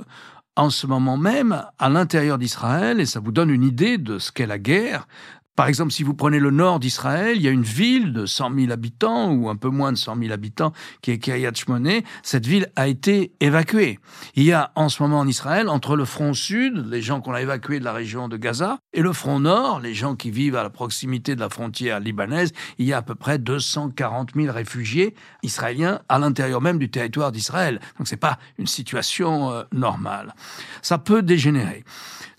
en 0.59 0.69
ce 0.69 0.87
moment 0.87 1.15
même, 1.15 1.63
à 1.77 1.87
l'intérieur 1.87 2.37
d'Israël, 2.37 2.99
et 2.99 3.05
ça 3.05 3.21
vous 3.21 3.31
donne 3.31 3.49
une 3.49 3.63
idée 3.63 3.97
de 3.97 4.19
ce 4.19 4.29
qu'est 4.29 4.45
la 4.45 4.59
guerre, 4.59 5.07
Par 5.55 5.67
exemple, 5.67 5.91
si 5.91 6.03
vous 6.03 6.13
prenez 6.13 6.39
le 6.39 6.51
nord 6.51 6.79
d'Israël, 6.79 7.35
il 7.35 7.41
y 7.41 7.47
a 7.47 7.51
une 7.51 7.63
ville 7.63 8.13
de 8.13 8.25
100 8.25 8.55
000 8.55 8.71
habitants, 8.71 9.33
ou 9.33 9.49
un 9.49 9.57
peu 9.57 9.67
moins 9.67 9.91
de 9.91 9.97
100 9.97 10.17
000 10.17 10.31
habitants, 10.31 10.71
qui 11.01 11.12
est 11.12 11.19
Kiryat 11.19 11.53
Shmone. 11.53 12.01
Cette 12.23 12.45
ville 12.45 12.71
a 12.77 12.88
été 12.88 13.33
évacuée. 13.41 13.99
Il 14.35 14.43
y 14.43 14.53
a 14.53 14.71
en 14.75 14.88
ce 14.88 15.03
moment 15.03 15.19
en 15.19 15.27
Israël, 15.27 15.67
entre 15.67 15.97
le 15.97 16.05
front 16.05 16.33
sud, 16.33 16.85
les 16.89 17.01
gens 17.01 17.19
qu'on 17.19 17.33
a 17.33 17.41
évacués 17.41 17.79
de 17.79 17.83
la 17.83 17.91
région 17.91 18.29
de 18.29 18.38
Gaza, 18.38 18.79
et 18.93 19.01
le 19.01 19.12
front 19.12 19.39
nord, 19.39 19.81
les 19.81 19.93
gens 19.93 20.15
qui 20.15 20.31
vivent 20.31 20.55
à 20.55 20.63
la 20.63 20.69
proximité 20.69 21.35
de 21.35 21.41
la 21.41 21.49
frontière 21.49 21.99
libanaise, 21.99 22.53
il 22.77 22.85
y 22.85 22.93
a 22.93 22.97
à 22.97 23.01
peu 23.01 23.15
près 23.15 23.38
240 23.38 24.31
000 24.35 24.53
réfugiés 24.53 25.13
israéliens 25.43 25.99
à 26.07 26.19
l'intérieur 26.19 26.62
même 26.62 26.79
du 26.79 26.89
territoire 26.89 27.31
d'Israël. 27.31 27.79
Donc 27.97 28.07
c'est 28.07 28.17
pas 28.17 28.39
une 28.57 28.67
situation 28.67 29.51
euh, 29.51 29.63
normale. 29.73 30.33
Ça 30.81 30.97
peut 30.97 31.21
dégénérer 31.21 31.83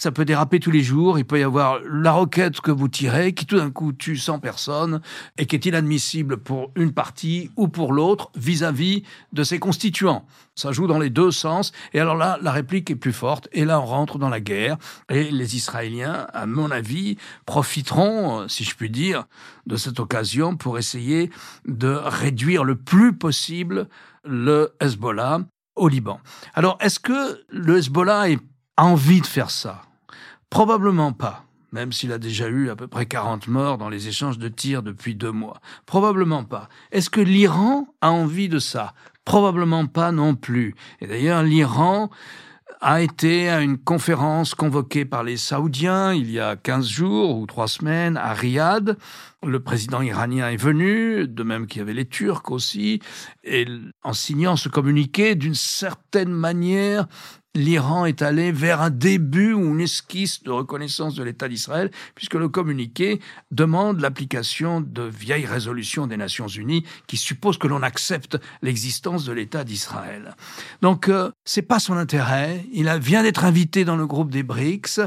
ça 0.01 0.11
peut 0.11 0.25
déraper 0.25 0.61
tous 0.61 0.71
les 0.71 0.83
jours. 0.83 1.19
Il 1.19 1.27
peut 1.27 1.39
y 1.39 1.43
avoir 1.43 1.79
la 1.85 2.13
roquette 2.13 2.63
que 2.63 2.71
vous 2.71 2.89
tirez 2.89 3.35
qui 3.35 3.45
tout 3.45 3.59
d'un 3.59 3.71
coup 3.71 3.93
tue 3.93 4.17
100 4.17 4.39
personnes 4.39 5.03
et 5.37 5.45
qui 5.45 5.57
est 5.57 5.67
inadmissible 5.67 6.39
pour 6.39 6.73
une 6.75 6.93
partie 6.93 7.51
ou 7.57 7.69
pour 7.69 7.93
l'autre 7.93 8.31
vis-à-vis 8.35 9.03
de 9.35 9.43
ses 9.43 9.59
constituants. 9.59 10.25
Ça 10.55 10.73
joue 10.73 10.87
dans 10.87 10.99
les 10.99 11.11
deux 11.11 11.31
sens. 11.31 11.73
Et 11.93 12.01
alors 12.01 12.17
là, 12.17 12.39
la 12.41 12.51
réplique 12.51 12.91
est 12.91 12.97
plus 12.97 13.13
forte. 13.13 13.49
Et 13.53 13.67
là, 13.67 13.79
on 13.79 13.85
rentre 13.85 14.17
dans 14.17 14.31
la 14.31 14.41
guerre. 14.41 14.79
Et 15.11 15.31
les 15.31 15.57
Israéliens, 15.57 16.27
à 16.33 16.47
mon 16.47 16.71
avis, 16.71 17.19
profiteront, 17.45 18.49
si 18.49 18.65
je 18.65 18.75
puis 18.75 18.89
dire, 18.89 19.25
de 19.67 19.77
cette 19.77 20.01
occasion 20.01 20.57
pour 20.57 20.79
essayer 20.79 21.31
de 21.67 21.89
réduire 21.89 22.65
le 22.65 22.77
plus 22.77 23.13
possible 23.13 23.87
le 24.25 24.73
Hezbollah 24.81 25.41
au 25.77 25.89
Liban. 25.89 26.21
Alors, 26.55 26.79
est-ce 26.81 27.01
que 27.01 27.45
le 27.51 27.77
Hezbollah 27.77 28.29
a 28.79 28.85
envie 28.85 29.21
de 29.21 29.27
faire 29.27 29.51
ça? 29.51 29.83
Probablement 30.51 31.13
pas, 31.13 31.45
même 31.73 31.93
s'il 31.93 32.13
a 32.13 32.19
déjà 32.19 32.49
eu 32.49 32.71
à 32.71 32.77
peu 32.77 32.89
près 32.89 33.07
40 33.07 33.47
morts 33.47 33.79
dans 33.79 33.89
les 33.89 34.09
échanges 34.09 34.39
de 34.39 34.49
tirs 34.49 34.83
depuis 34.83 35.15
deux 35.15 35.31
mois. 35.31 35.61
Probablement 35.87 36.43
pas. 36.43 36.69
Est-ce 36.91 37.09
que 37.09 37.21
l'Iran 37.21 37.87
a 38.01 38.11
envie 38.11 38.49
de 38.49 38.59
ça? 38.59 38.95
Probablement 39.25 39.87
pas 39.87 40.11
non 40.11 40.35
plus. 40.35 40.75
Et 41.01 41.07
d'ailleurs, 41.07 41.45
l'Iran 41.45 42.11
a 42.81 43.03
été 43.03 43.51
à 43.51 43.61
une 43.61 43.79
conférence 43.79 44.55
convoquée 44.55 45.05
par 45.05 45.23
les 45.23 45.37
Saoudiens 45.37 46.15
il 46.15 46.31
y 46.31 46.41
a 46.41 46.57
15 46.57 46.89
jours 46.89 47.39
ou 47.39 47.47
trois 47.47 47.69
semaines 47.69 48.17
à 48.17 48.33
Riyad. 48.33 48.97
Le 49.47 49.61
président 49.61 50.01
iranien 50.01 50.49
est 50.49 50.57
venu, 50.57 51.29
de 51.29 51.43
même 51.43 51.67
qu'il 51.67 51.81
y 51.81 51.83
avait 51.83 51.95
les 51.95 52.07
Turcs 52.07 52.51
aussi, 52.51 53.01
et 53.45 53.67
en 54.03 54.13
signant 54.13 54.57
ce 54.57 54.69
communiqué, 54.69 55.35
d'une 55.35 55.55
certaine 55.55 56.33
manière, 56.33 57.07
l'Iran 57.55 58.05
est 58.05 58.23
allé 58.23 58.53
vers 58.53 58.81
un 58.81 58.91
début 58.91 59.53
ou 59.53 59.73
une 59.75 59.81
esquisse 59.81 60.43
de 60.43 60.51
reconnaissance 60.51 61.15
de 61.15 61.23
l'État 61.25 61.49
d'Israël, 61.49 61.91
puisque 62.15 62.35
le 62.35 62.49
communiqué 62.49 63.21
demande 63.51 64.01
l'application 64.01 64.81
de 64.81 65.03
vieilles 65.03 65.47
résolutions 65.47 66.07
des 66.07 66.17
Nations 66.17 66.47
Unies 66.47 66.85
qui 67.07 67.17
supposent 67.17 67.59
que 67.59 67.67
l'on 67.67 67.83
accepte 67.83 68.39
l'existence 68.63 69.25
de 69.25 69.33
l'État 69.33 69.65
d'Israël. 69.65 70.37
Donc, 70.81 71.09
euh, 71.09 71.31
c'est 71.45 71.63
pas 71.63 71.81
son 71.81 71.95
intérêt. 71.95 72.65
Il 72.73 72.89
vient 73.01 73.23
d'être 73.23 73.45
invité 73.45 73.85
dans 73.85 73.97
le 73.97 74.07
groupe 74.07 74.31
des 74.31 74.43
BRICS 74.43 75.01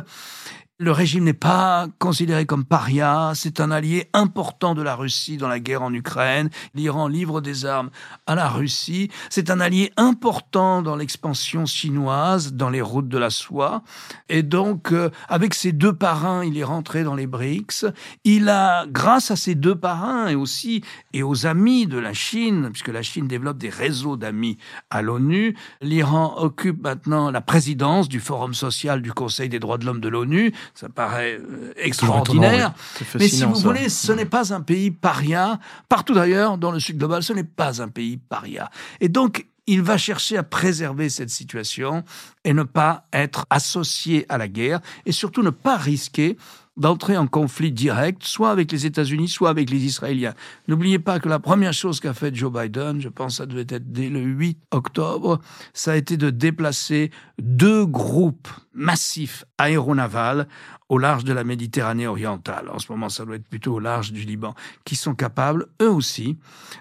le 0.79 0.91
régime 0.91 1.25
n'est 1.25 1.33
pas 1.33 1.87
considéré 1.99 2.47
comme 2.47 2.65
paria, 2.65 3.33
c'est 3.35 3.59
un 3.59 3.69
allié 3.69 4.09
important 4.11 4.73
de 4.73 4.81
la 4.81 4.95
Russie 4.95 5.37
dans 5.37 5.47
la 5.47 5.59
guerre 5.59 5.83
en 5.83 5.93
Ukraine. 5.93 6.49
L'Iran 6.73 7.07
livre 7.07 7.41
des 7.41 7.65
armes 7.65 7.91
à 8.25 8.33
la 8.33 8.49
Russie. 8.49 9.11
C'est 9.29 9.51
un 9.51 9.59
allié 9.59 9.91
important 9.97 10.81
dans 10.81 10.95
l'expansion 10.95 11.67
chinoise, 11.67 12.53
dans 12.53 12.71
les 12.71 12.81
routes 12.81 13.07
de 13.07 13.19
la 13.19 13.29
soie. 13.29 13.83
Et 14.29 14.41
donc, 14.41 14.91
euh, 14.91 15.11
avec 15.29 15.53
ses 15.53 15.73
deux 15.73 15.93
parrains, 15.93 16.43
il 16.43 16.57
est 16.57 16.63
rentré 16.63 17.03
dans 17.03 17.15
les 17.15 17.27
BRICS. 17.27 17.85
Il 18.23 18.49
a, 18.49 18.87
grâce 18.87 19.29
à 19.29 19.35
ses 19.35 19.53
deux 19.53 19.75
parrains 19.75 20.27
et 20.27 20.35
aussi 20.35 20.83
et 21.13 21.21
aux 21.21 21.45
amis 21.45 21.85
de 21.85 21.99
la 21.99 22.13
Chine, 22.13 22.69
puisque 22.71 22.89
la 22.89 23.03
Chine 23.03 23.27
développe 23.27 23.59
des 23.59 23.69
réseaux 23.69 24.17
d'amis 24.17 24.57
à 24.89 25.03
l'ONU, 25.03 25.55
l'Iran 25.81 26.33
occupe 26.37 26.81
maintenant 26.81 27.29
la 27.29 27.41
présidence 27.41 28.09
du 28.09 28.19
Forum 28.19 28.55
social 28.55 29.03
du 29.03 29.13
Conseil 29.13 29.49
des 29.49 29.59
droits 29.59 29.77
de 29.77 29.85
l'homme 29.85 30.01
de 30.01 30.09
l'ONU 30.09 30.51
ça 30.73 30.89
paraît 30.89 31.39
euh, 31.39 31.73
extraordinaire. 31.77 32.73
Mais 33.15 33.27
si 33.27 33.43
vous 33.43 33.55
voulez, 33.55 33.89
ce 33.89 34.11
n'est 34.11 34.25
pas 34.25 34.53
un 34.53 34.61
pays 34.61 34.91
paria. 34.91 35.59
Partout 35.89 36.13
d'ailleurs, 36.13 36.57
dans 36.57 36.71
le 36.71 36.79
sud 36.79 36.97
global, 36.97 37.23
ce 37.23 37.33
n'est 37.33 37.43
pas 37.43 37.81
un 37.81 37.87
pays 37.87 38.17
paria. 38.17 38.69
Et 38.99 39.09
donc, 39.09 39.45
il 39.65 39.81
va 39.81 39.97
chercher 39.97 40.37
à 40.37 40.43
préserver 40.43 41.09
cette 41.09 41.29
situation 41.29 42.03
et 42.43 42.53
ne 42.53 42.63
pas 42.63 43.05
être 43.13 43.45
associé 43.49 44.25
à 44.29 44.37
la 44.37 44.47
guerre 44.47 44.81
et 45.05 45.11
surtout 45.11 45.41
ne 45.41 45.51
pas 45.51 45.77
risquer 45.77 46.37
d'entrer 46.75 47.17
en 47.17 47.27
conflit 47.27 47.71
direct, 47.71 48.23
soit 48.23 48.49
avec 48.49 48.71
les 48.71 48.85
États-Unis, 48.85 49.27
soit 49.27 49.49
avec 49.49 49.69
les 49.69 49.85
Israéliens. 49.85 50.33
N'oubliez 50.67 50.99
pas 50.99 51.19
que 51.19 51.29
la 51.29 51.39
première 51.39 51.73
chose 51.73 51.99
qu'a 51.99 52.13
fait 52.13 52.33
Joe 52.33 52.51
Biden, 52.51 52.99
je 52.99 53.09
pense 53.09 53.33
que 53.33 53.37
ça 53.37 53.45
devait 53.45 53.67
être 53.69 53.91
dès 53.91 54.09
le 54.09 54.21
8 54.21 54.57
octobre, 54.71 55.39
ça 55.73 55.91
a 55.91 55.95
été 55.95 56.17
de 56.17 56.29
déplacer 56.29 57.11
deux 57.39 57.85
groupes 57.85 58.47
massifs 58.73 59.45
aéronavals 59.57 60.47
au 60.89 60.97
large 60.97 61.23
de 61.23 61.33
la 61.33 61.43
Méditerranée 61.43 62.07
orientale. 62.07 62.69
En 62.69 62.79
ce 62.79 62.91
moment, 62.91 63.09
ça 63.09 63.25
doit 63.25 63.35
être 63.35 63.47
plutôt 63.47 63.75
au 63.75 63.79
large 63.79 64.11
du 64.11 64.21
Liban, 64.21 64.55
qui 64.83 64.95
sont 64.95 65.15
capables, 65.15 65.67
eux 65.81 65.91
aussi, 65.91 66.37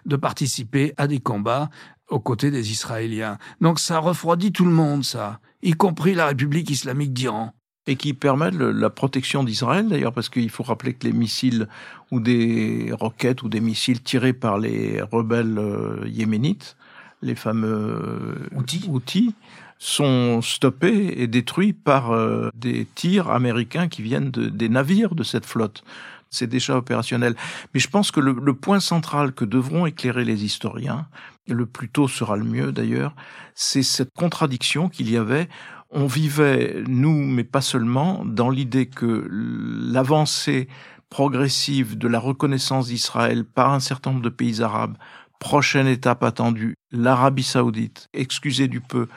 de 0.06 0.16
participer 0.16 0.94
à 0.96 1.06
des 1.06 1.20
combats 1.20 1.68
aux 2.08 2.20
côtés 2.20 2.50
des 2.50 2.72
Israéliens. 2.72 3.38
Donc 3.60 3.78
ça 3.78 3.98
refroidit 3.98 4.52
tout 4.52 4.64
le 4.64 4.70
monde, 4.70 5.04
ça, 5.04 5.40
y 5.62 5.72
compris 5.72 6.14
la 6.14 6.26
République 6.26 6.70
islamique 6.70 7.12
d'Iran 7.12 7.54
et 7.86 7.96
qui 7.96 8.14
permettent 8.14 8.54
la 8.54 8.90
protection 8.90 9.42
d'Israël 9.42 9.88
d'ailleurs 9.88 10.12
parce 10.12 10.28
qu'il 10.28 10.50
faut 10.50 10.62
rappeler 10.62 10.94
que 10.94 11.06
les 11.06 11.12
missiles 11.12 11.68
ou 12.10 12.20
des 12.20 12.92
roquettes 12.92 13.42
ou 13.42 13.48
des 13.48 13.60
missiles 13.60 14.00
tirés 14.02 14.32
par 14.32 14.58
les 14.58 15.02
rebelles 15.02 15.58
euh, 15.58 16.06
yéménites, 16.06 16.76
les 17.22 17.34
fameux 17.34 18.48
outils, 18.54 18.84
outils 18.88 19.34
sont 19.78 20.42
stoppés 20.42 21.14
et 21.16 21.26
détruits 21.26 21.72
par 21.72 22.12
euh, 22.12 22.50
des 22.54 22.86
tirs 22.94 23.30
américains 23.30 23.88
qui 23.88 24.02
viennent 24.02 24.30
de, 24.30 24.48
des 24.48 24.68
navires 24.68 25.16
de 25.16 25.24
cette 25.24 25.44
flotte. 25.44 25.82
C'est 26.30 26.46
déjà 26.46 26.76
opérationnel. 26.76 27.34
Mais 27.74 27.80
je 27.80 27.88
pense 27.88 28.12
que 28.12 28.20
le, 28.20 28.32
le 28.32 28.54
point 28.54 28.78
central 28.78 29.32
que 29.32 29.44
devront 29.44 29.84
éclairer 29.84 30.24
les 30.24 30.44
historiens, 30.44 31.06
et 31.48 31.52
le 31.52 31.66
plus 31.66 31.88
tôt 31.88 32.06
sera 32.06 32.36
le 32.36 32.44
mieux 32.44 32.70
d'ailleurs, 32.70 33.14
c'est 33.54 33.82
cette 33.82 34.12
contradiction 34.14 34.88
qu'il 34.88 35.10
y 35.10 35.16
avait 35.16 35.48
on 35.92 36.06
vivait, 36.06 36.82
nous, 36.88 37.26
mais 37.26 37.44
pas 37.44 37.60
seulement, 37.60 38.24
dans 38.24 38.50
l'idée 38.50 38.86
que 38.86 39.28
l'avancée 39.30 40.68
progressive 41.10 41.98
de 41.98 42.08
la 42.08 42.18
reconnaissance 42.18 42.86
d'Israël 42.86 43.44
par 43.44 43.72
un 43.72 43.80
certain 43.80 44.10
nombre 44.10 44.22
de 44.22 44.30
pays 44.30 44.62
arabes, 44.62 44.96
prochaine 45.38 45.88
étape 45.88 46.22
attendue, 46.22 46.76
l'Arabie 46.92 47.42
saoudite, 47.42 48.08
excusez 48.14 48.68
du 48.68 48.80
peu, 48.80 49.08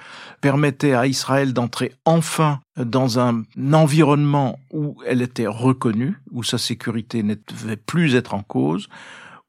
permettait 0.41 0.93
à 0.93 1.05
Israël 1.07 1.53
d'entrer 1.53 1.93
enfin 2.03 2.59
dans 2.77 3.19
un 3.19 3.43
environnement 3.71 4.59
où 4.71 4.97
elle 5.05 5.21
était 5.21 5.47
reconnue, 5.47 6.19
où 6.31 6.43
sa 6.43 6.57
sécurité 6.57 7.21
ne 7.23 7.35
devait 7.47 7.77
plus 7.77 8.15
être 8.15 8.33
en 8.33 8.41
cause, 8.41 8.89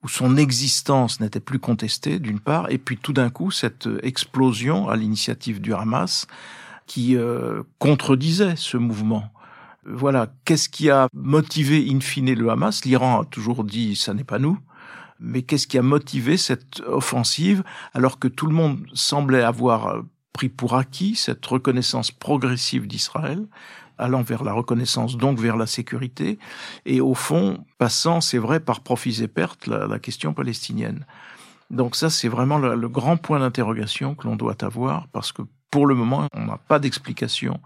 où 0.04 0.08
son 0.08 0.36
existence 0.36 1.18
n'était 1.18 1.40
plus 1.40 1.58
contestée, 1.58 2.18
d'une 2.18 2.40
part, 2.40 2.70
et 2.70 2.78
puis 2.78 2.98
tout 2.98 3.14
d'un 3.14 3.30
coup, 3.30 3.50
cette 3.50 3.88
explosion 4.02 4.88
à 4.88 4.96
l'initiative 4.96 5.60
du 5.60 5.72
Hamas, 5.72 6.26
qui 6.86 7.16
euh, 7.16 7.62
contredisait 7.78 8.56
ce 8.56 8.76
mouvement. 8.76 9.30
Voilà, 9.84 10.28
qu'est-ce 10.44 10.68
qui 10.68 10.90
a 10.90 11.08
motivé 11.12 11.86
in 11.90 12.00
fine 12.00 12.34
le 12.34 12.50
Hamas? 12.50 12.84
L'Iran 12.84 13.20
a 13.20 13.24
toujours 13.24 13.64
dit 13.64 13.94
ça 13.96 14.14
n'est 14.14 14.24
pas 14.24 14.38
nous. 14.38 14.58
Mais 15.20 15.42
qu'est-ce 15.42 15.66
qui 15.66 15.78
a 15.78 15.82
motivé 15.82 16.36
cette 16.36 16.80
offensive 16.80 17.62
alors 17.94 18.18
que 18.18 18.28
tout 18.28 18.46
le 18.46 18.54
monde 18.54 18.86
semblait 18.92 19.42
avoir 19.42 20.02
pris 20.32 20.48
pour 20.50 20.74
acquis 20.74 21.14
cette 21.14 21.44
reconnaissance 21.46 22.10
progressive 22.10 22.86
d'Israël, 22.86 23.46
allant 23.96 24.22
vers 24.22 24.44
la 24.44 24.52
reconnaissance, 24.52 25.16
donc 25.16 25.38
vers 25.38 25.56
la 25.56 25.66
sécurité, 25.66 26.38
et 26.84 27.00
au 27.00 27.14
fond, 27.14 27.64
passant, 27.78 28.20
c'est 28.20 28.36
vrai, 28.36 28.60
par 28.60 28.80
profits 28.82 29.22
et 29.22 29.28
pertes, 29.28 29.66
la, 29.66 29.98
question 29.98 30.34
palestinienne? 30.34 31.06
Donc 31.70 31.96
ça, 31.96 32.10
c'est 32.10 32.28
vraiment 32.28 32.58
le 32.58 32.88
grand 32.88 33.16
point 33.16 33.40
d'interrogation 33.40 34.14
que 34.14 34.26
l'on 34.26 34.36
doit 34.36 34.62
avoir, 34.62 35.08
parce 35.08 35.32
que 35.32 35.42
pour 35.76 35.86
le 35.86 35.94
moment, 35.94 36.26
on 36.32 36.46
n'a 36.46 36.56
pas 36.56 36.78
d'explication 36.78 37.60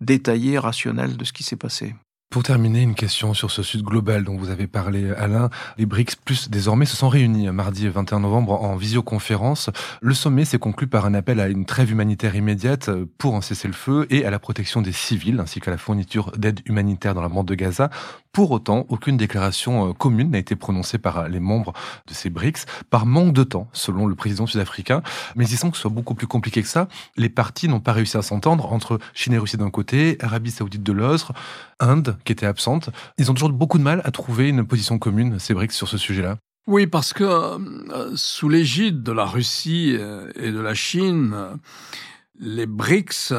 détaillée, 0.00 0.58
rationnelle 0.58 1.16
de 1.16 1.24
ce 1.24 1.32
qui 1.32 1.44
s'est 1.44 1.54
passé. 1.54 1.94
Pour 2.32 2.42
terminer, 2.42 2.80
une 2.80 2.94
question 2.94 3.34
sur 3.34 3.50
ce 3.50 3.62
Sud 3.62 3.82
global 3.82 4.24
dont 4.24 4.38
vous 4.38 4.48
avez 4.48 4.66
parlé, 4.66 5.10
Alain. 5.18 5.50
Les 5.76 5.84
BRICS 5.84 6.16
Plus 6.24 6.48
désormais 6.48 6.86
se 6.86 6.96
sont 6.96 7.10
réunis 7.10 7.50
mardi 7.50 7.86
21 7.86 8.20
novembre 8.20 8.54
en 8.62 8.74
visioconférence. 8.74 9.68
Le 10.00 10.14
sommet 10.14 10.46
s'est 10.46 10.58
conclu 10.58 10.86
par 10.86 11.04
un 11.04 11.12
appel 11.12 11.40
à 11.40 11.48
une 11.48 11.66
trêve 11.66 11.90
humanitaire 11.90 12.34
immédiate 12.34 12.88
pour 13.18 13.36
un 13.36 13.42
cessez-le-feu 13.42 14.06
et 14.08 14.24
à 14.24 14.30
la 14.30 14.38
protection 14.38 14.80
des 14.80 14.92
civils 14.92 15.40
ainsi 15.40 15.60
qu'à 15.60 15.70
la 15.70 15.76
fourniture 15.76 16.32
d'aide 16.38 16.60
humanitaire 16.64 17.12
dans 17.12 17.20
la 17.20 17.28
bande 17.28 17.48
de 17.48 17.54
Gaza. 17.54 17.90
Pour 18.32 18.50
autant, 18.50 18.86
aucune 18.88 19.18
déclaration 19.18 19.90
euh, 19.90 19.92
commune 19.92 20.30
n'a 20.30 20.38
été 20.38 20.56
prononcée 20.56 20.96
par 20.96 21.28
les 21.28 21.38
membres 21.38 21.74
de 22.06 22.14
ces 22.14 22.30
BRICS 22.30 22.64
par 22.88 23.04
manque 23.04 23.34
de 23.34 23.44
temps, 23.44 23.68
selon 23.74 24.06
le 24.06 24.14
président 24.14 24.46
sud-africain. 24.46 25.02
Mais 25.36 25.46
il 25.46 25.58
semble 25.58 25.72
que 25.72 25.76
ce 25.76 25.82
soit 25.82 25.90
beaucoup 25.90 26.14
plus 26.14 26.26
compliqué 26.26 26.62
que 26.62 26.68
ça. 26.68 26.88
Les 27.18 27.28
partis 27.28 27.68
n'ont 27.68 27.80
pas 27.80 27.92
réussi 27.92 28.16
à 28.16 28.22
s'entendre 28.22 28.72
entre 28.72 28.98
Chine 29.12 29.34
et 29.34 29.38
Russie 29.38 29.58
d'un 29.58 29.68
côté, 29.68 30.16
Arabie 30.22 30.50
saoudite 30.50 30.82
de 30.82 30.92
l'autre, 30.92 31.34
Inde, 31.82 32.16
qui 32.24 32.32
était 32.32 32.46
absente. 32.46 32.90
Ils 33.18 33.30
ont 33.30 33.34
toujours 33.34 33.50
beaucoup 33.50 33.78
de 33.78 33.82
mal 33.82 34.00
à 34.04 34.10
trouver 34.10 34.48
une 34.48 34.66
position 34.66 34.98
commune, 34.98 35.38
ces 35.38 35.54
BRICS, 35.54 35.74
sur 35.74 35.88
ce 35.88 35.98
sujet-là. 35.98 36.38
Oui, 36.66 36.86
parce 36.86 37.12
que 37.12 37.24
euh, 37.24 38.12
sous 38.14 38.48
l'égide 38.48 39.02
de 39.02 39.12
la 39.12 39.24
Russie 39.24 39.96
euh, 39.98 40.30
et 40.36 40.52
de 40.52 40.60
la 40.60 40.74
Chine, 40.74 41.34
les 42.38 42.66
BRICS 42.66 43.32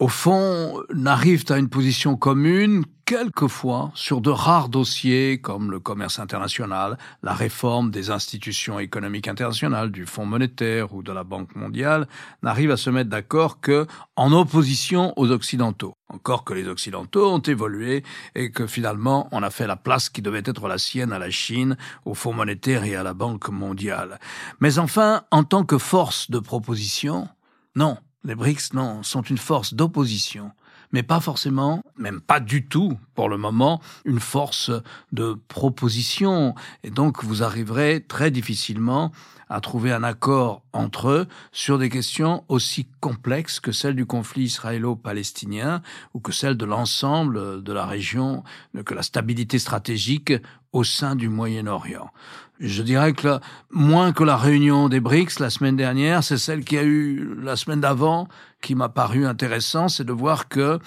au 0.00 0.08
fond, 0.08 0.82
n'arrivent 0.92 1.44
à 1.50 1.58
une 1.58 1.68
position 1.68 2.16
commune 2.16 2.84
quelquefois 3.04 3.92
sur 3.94 4.20
de 4.20 4.30
rares 4.30 4.68
dossiers 4.68 5.40
comme 5.40 5.70
le 5.70 5.78
commerce 5.78 6.18
international, 6.18 6.98
la 7.22 7.32
réforme 7.32 7.90
des 7.90 8.10
institutions 8.10 8.80
économiques 8.80 9.28
internationales, 9.28 9.92
du 9.92 10.06
Fonds 10.06 10.26
monétaire 10.26 10.94
ou 10.94 11.02
de 11.02 11.12
la 11.12 11.22
Banque 11.22 11.54
mondiale, 11.54 12.08
n'arrivent 12.42 12.72
à 12.72 12.76
se 12.76 12.90
mettre 12.90 13.10
d'accord 13.10 13.60
que 13.60 13.86
en 14.16 14.32
opposition 14.32 15.12
aux 15.16 15.30
Occidentaux. 15.30 15.94
Encore 16.08 16.44
que 16.44 16.54
les 16.54 16.66
Occidentaux 16.66 17.30
ont 17.30 17.40
évolué 17.40 18.02
et 18.34 18.50
que 18.50 18.66
finalement 18.66 19.28
on 19.32 19.42
a 19.42 19.50
fait 19.50 19.66
la 19.66 19.76
place 19.76 20.08
qui 20.08 20.22
devait 20.22 20.42
être 20.44 20.66
la 20.66 20.78
sienne 20.78 21.12
à 21.12 21.18
la 21.18 21.30
Chine, 21.30 21.76
au 22.04 22.14
Fonds 22.14 22.32
monétaire 22.32 22.84
et 22.84 22.96
à 22.96 23.02
la 23.02 23.14
Banque 23.14 23.48
mondiale. 23.48 24.18
Mais 24.60 24.78
enfin, 24.78 25.22
en 25.30 25.44
tant 25.44 25.64
que 25.64 25.78
force 25.78 26.30
de 26.30 26.38
proposition, 26.38 27.28
non, 27.76 27.98
les 28.24 28.34
BRICS, 28.34 28.72
non, 28.72 29.02
sont 29.02 29.22
une 29.22 29.38
force 29.38 29.74
d'opposition, 29.74 30.50
mais 30.92 31.02
pas 31.02 31.20
forcément, 31.20 31.82
même 31.96 32.20
pas 32.20 32.40
du 32.40 32.66
tout, 32.66 32.98
pour 33.14 33.28
le 33.28 33.36
moment, 33.36 33.80
une 34.04 34.20
force 34.20 34.70
de 35.12 35.38
proposition. 35.48 36.54
Et 36.82 36.90
donc, 36.90 37.24
vous 37.24 37.42
arriverez 37.42 38.04
très 38.06 38.30
difficilement 38.30 39.12
à 39.48 39.60
trouver 39.60 39.92
un 39.92 40.02
accord 40.02 40.62
entre 40.72 41.08
eux 41.08 41.26
sur 41.52 41.78
des 41.78 41.88
questions 41.88 42.44
aussi 42.48 42.88
complexes 43.00 43.60
que 43.60 43.72
celles 43.72 43.94
du 43.94 44.06
conflit 44.06 44.44
israélo-palestinien 44.44 45.82
ou 46.14 46.20
que 46.20 46.32
celles 46.32 46.56
de 46.56 46.64
l'ensemble 46.64 47.62
de 47.62 47.72
la 47.72 47.86
région, 47.86 48.42
que 48.84 48.94
la 48.94 49.02
stabilité 49.02 49.58
stratégique 49.58 50.32
au 50.72 50.82
sein 50.82 51.14
du 51.14 51.28
Moyen-Orient. 51.28 52.10
Je 52.58 52.82
dirais 52.82 53.12
que 53.12 53.38
moins 53.70 54.12
que 54.12 54.24
la 54.24 54.36
réunion 54.36 54.88
des 54.88 55.00
BRICS 55.00 55.38
la 55.40 55.50
semaine 55.50 55.76
dernière, 55.76 56.24
c'est 56.24 56.38
celle 56.38 56.64
qui 56.64 56.78
a 56.78 56.82
eu 56.82 57.36
la 57.40 57.56
semaine 57.56 57.80
d'avant 57.80 58.28
qui 58.60 58.74
m'a 58.74 58.88
paru 58.88 59.26
intéressant, 59.26 59.88
c'est 59.88 60.04
de 60.04 60.12
voir 60.12 60.48
que 60.48 60.78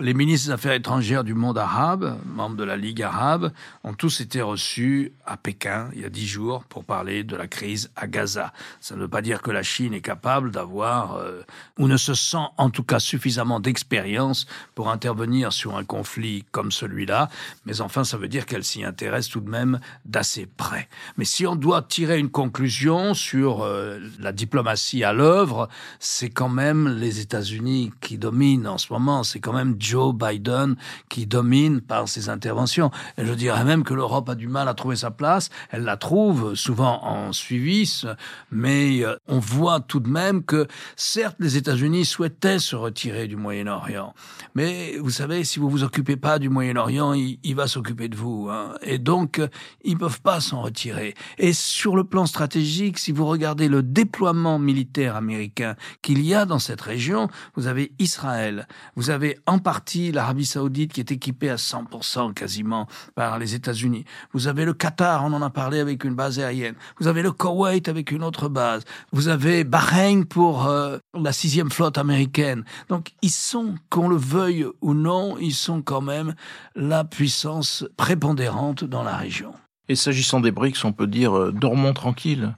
les 0.00 0.14
ministres 0.14 0.46
des 0.46 0.52
Affaires 0.54 0.72
étrangères 0.72 1.22
du 1.22 1.34
monde 1.34 1.58
arabe, 1.58 2.18
membres 2.24 2.56
de 2.56 2.64
la 2.64 2.78
Ligue 2.78 3.02
arabe, 3.02 3.52
ont 3.84 3.92
tous 3.92 4.22
été 4.22 4.40
reçus 4.40 5.12
à 5.26 5.36
Pékin 5.36 5.90
il 5.94 6.00
y 6.00 6.04
a 6.06 6.08
dix 6.08 6.26
jours 6.26 6.64
pour 6.64 6.86
parler 6.86 7.24
de 7.24 7.36
la 7.36 7.46
crise 7.46 7.90
à 7.94 8.06
Gaza. 8.06 8.54
Ça 8.80 8.96
ne 8.96 9.02
veut 9.02 9.08
pas 9.08 9.20
dire 9.20 9.42
que 9.42 9.50
la 9.50 9.62
Chine 9.62 9.92
est 9.92 10.00
capable 10.00 10.50
d'avoir, 10.50 11.16
euh, 11.16 11.42
ou 11.78 11.88
ne 11.88 11.98
se 11.98 12.14
sent 12.14 12.38
en 12.56 12.70
tout 12.70 12.84
cas 12.84 13.00
suffisamment 13.00 13.60
d'expérience 13.60 14.46
pour 14.74 14.88
intervenir 14.88 15.52
sur 15.52 15.76
un 15.76 15.84
conflit 15.84 16.46
comme 16.52 16.72
celui-là, 16.72 17.28
mais 17.66 17.82
enfin 17.82 18.02
ça 18.02 18.16
veut 18.16 18.28
dire 18.28 18.46
qu'elle 18.46 18.64
s'y 18.64 18.84
intéresse 18.84 19.28
tout 19.28 19.40
de 19.40 19.50
même 19.50 19.78
d'assez 20.06 20.46
près. 20.46 20.88
Mais 21.18 21.26
si 21.26 21.46
on 21.46 21.54
doit 21.54 21.82
tirer 21.82 22.18
une 22.18 22.30
conclusion 22.30 23.12
sur 23.12 23.62
euh, 23.62 23.98
la 24.18 24.32
diplomatie 24.32 25.04
à 25.04 25.12
l'œuvre, 25.12 25.68
c'est 26.00 26.30
quand 26.30 26.48
même 26.48 26.88
les 26.88 27.20
États-Unis 27.20 27.92
qui 28.00 28.16
dominent 28.16 28.66
en 28.66 28.78
ce 28.78 28.90
moment, 28.90 29.22
c'est 29.22 29.40
quand 29.40 29.52
même 29.52 29.76
Joe 29.82 30.14
Biden 30.14 30.76
qui 31.08 31.26
domine 31.26 31.80
par 31.80 32.08
ses 32.08 32.28
interventions. 32.28 32.90
Je 33.18 33.32
dirais 33.34 33.64
même 33.64 33.82
que 33.82 33.94
l'Europe 33.94 34.28
a 34.28 34.34
du 34.34 34.48
mal 34.48 34.68
à 34.68 34.74
trouver 34.74 34.96
sa 34.96 35.10
place. 35.10 35.50
Elle 35.70 35.82
la 35.82 35.96
trouve 35.96 36.54
souvent 36.54 37.04
en 37.04 37.32
suivi, 37.32 38.02
mais 38.50 39.04
euh, 39.04 39.16
on 39.26 39.40
voit 39.40 39.80
tout 39.80 40.00
de 40.00 40.08
même 40.08 40.44
que 40.44 40.68
certes 40.96 41.36
les 41.40 41.56
États-Unis 41.56 42.04
souhaitaient 42.04 42.58
se 42.58 42.76
retirer 42.76 43.26
du 43.26 43.36
Moyen-Orient, 43.36 44.14
mais 44.54 44.96
vous 44.98 45.10
savez, 45.10 45.44
si 45.44 45.58
vous 45.58 45.68
vous 45.68 45.82
occupez 45.82 46.16
pas 46.16 46.38
du 46.38 46.48
Moyen-Orient, 46.48 47.12
il, 47.14 47.54
va 47.54 47.66
s'occuper 47.66 48.08
de 48.08 48.16
vous. 48.16 48.48
Hein. 48.50 48.74
Et 48.82 48.98
donc, 48.98 49.40
ils 49.84 49.98
peuvent 49.98 50.20
pas 50.20 50.40
s'en 50.40 50.62
retirer. 50.62 51.14
Et 51.38 51.52
sur 51.52 51.96
le 51.96 52.04
plan 52.04 52.26
stratégique, 52.26 52.98
si 52.98 53.12
vous 53.12 53.26
regardez 53.26 53.68
le 53.68 53.82
déploiement 53.82 54.58
militaire 54.58 55.16
américain 55.16 55.74
qu'il 56.02 56.22
y 56.22 56.34
a 56.34 56.44
dans 56.44 56.58
cette 56.58 56.80
région, 56.80 57.28
vous 57.56 57.66
avez 57.66 57.92
Israël, 57.98 58.68
vous 58.96 59.10
avez 59.10 59.38
en 59.46 59.58
partie 59.58 59.71
l'Arabie 60.12 60.46
saoudite 60.46 60.92
qui 60.92 61.00
est 61.00 61.12
équipée 61.12 61.50
à 61.50 61.56
100% 61.56 62.34
quasiment 62.34 62.86
par 63.14 63.38
les 63.38 63.54
États-Unis. 63.54 64.04
Vous 64.32 64.48
avez 64.48 64.64
le 64.64 64.72
Qatar, 64.72 65.24
on 65.24 65.32
en 65.32 65.42
a 65.42 65.50
parlé 65.50 65.80
avec 65.80 66.04
une 66.04 66.14
base 66.14 66.38
aérienne. 66.38 66.74
Vous 66.98 67.08
avez 67.08 67.22
le 67.22 67.32
Koweït 67.32 67.88
avec 67.88 68.10
une 68.10 68.22
autre 68.22 68.48
base. 68.48 68.84
Vous 69.12 69.28
avez 69.28 69.64
Bahreïn 69.64 70.24
pour 70.24 70.66
euh, 70.66 70.98
la 71.14 71.32
sixième 71.32 71.70
flotte 71.70 71.98
américaine. 71.98 72.64
Donc 72.88 73.12
ils 73.22 73.30
sont, 73.30 73.74
qu'on 73.90 74.08
le 74.08 74.16
veuille 74.16 74.66
ou 74.80 74.94
non, 74.94 75.36
ils 75.38 75.54
sont 75.54 75.82
quand 75.82 76.00
même 76.00 76.34
la 76.74 77.04
puissance 77.04 77.84
prépondérante 77.96 78.84
dans 78.84 79.02
la 79.02 79.16
région. 79.16 79.52
Et 79.88 79.96
s'agissant 79.96 80.40
des 80.40 80.52
BRICS, 80.52 80.84
on 80.84 80.92
peut 80.92 81.06
dire 81.06 81.36
euh, 81.36 81.52
dormons 81.52 81.92
tranquilles, 81.92 82.54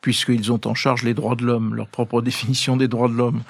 puisqu'ils 0.00 0.52
ont 0.52 0.60
en 0.64 0.74
charge 0.74 1.02
les 1.02 1.14
droits 1.14 1.34
de 1.34 1.44
l'homme, 1.44 1.74
leur 1.74 1.88
propre 1.88 2.22
définition 2.22 2.76
des 2.76 2.88
droits 2.88 3.08
de 3.08 3.14
l'homme 3.14 3.42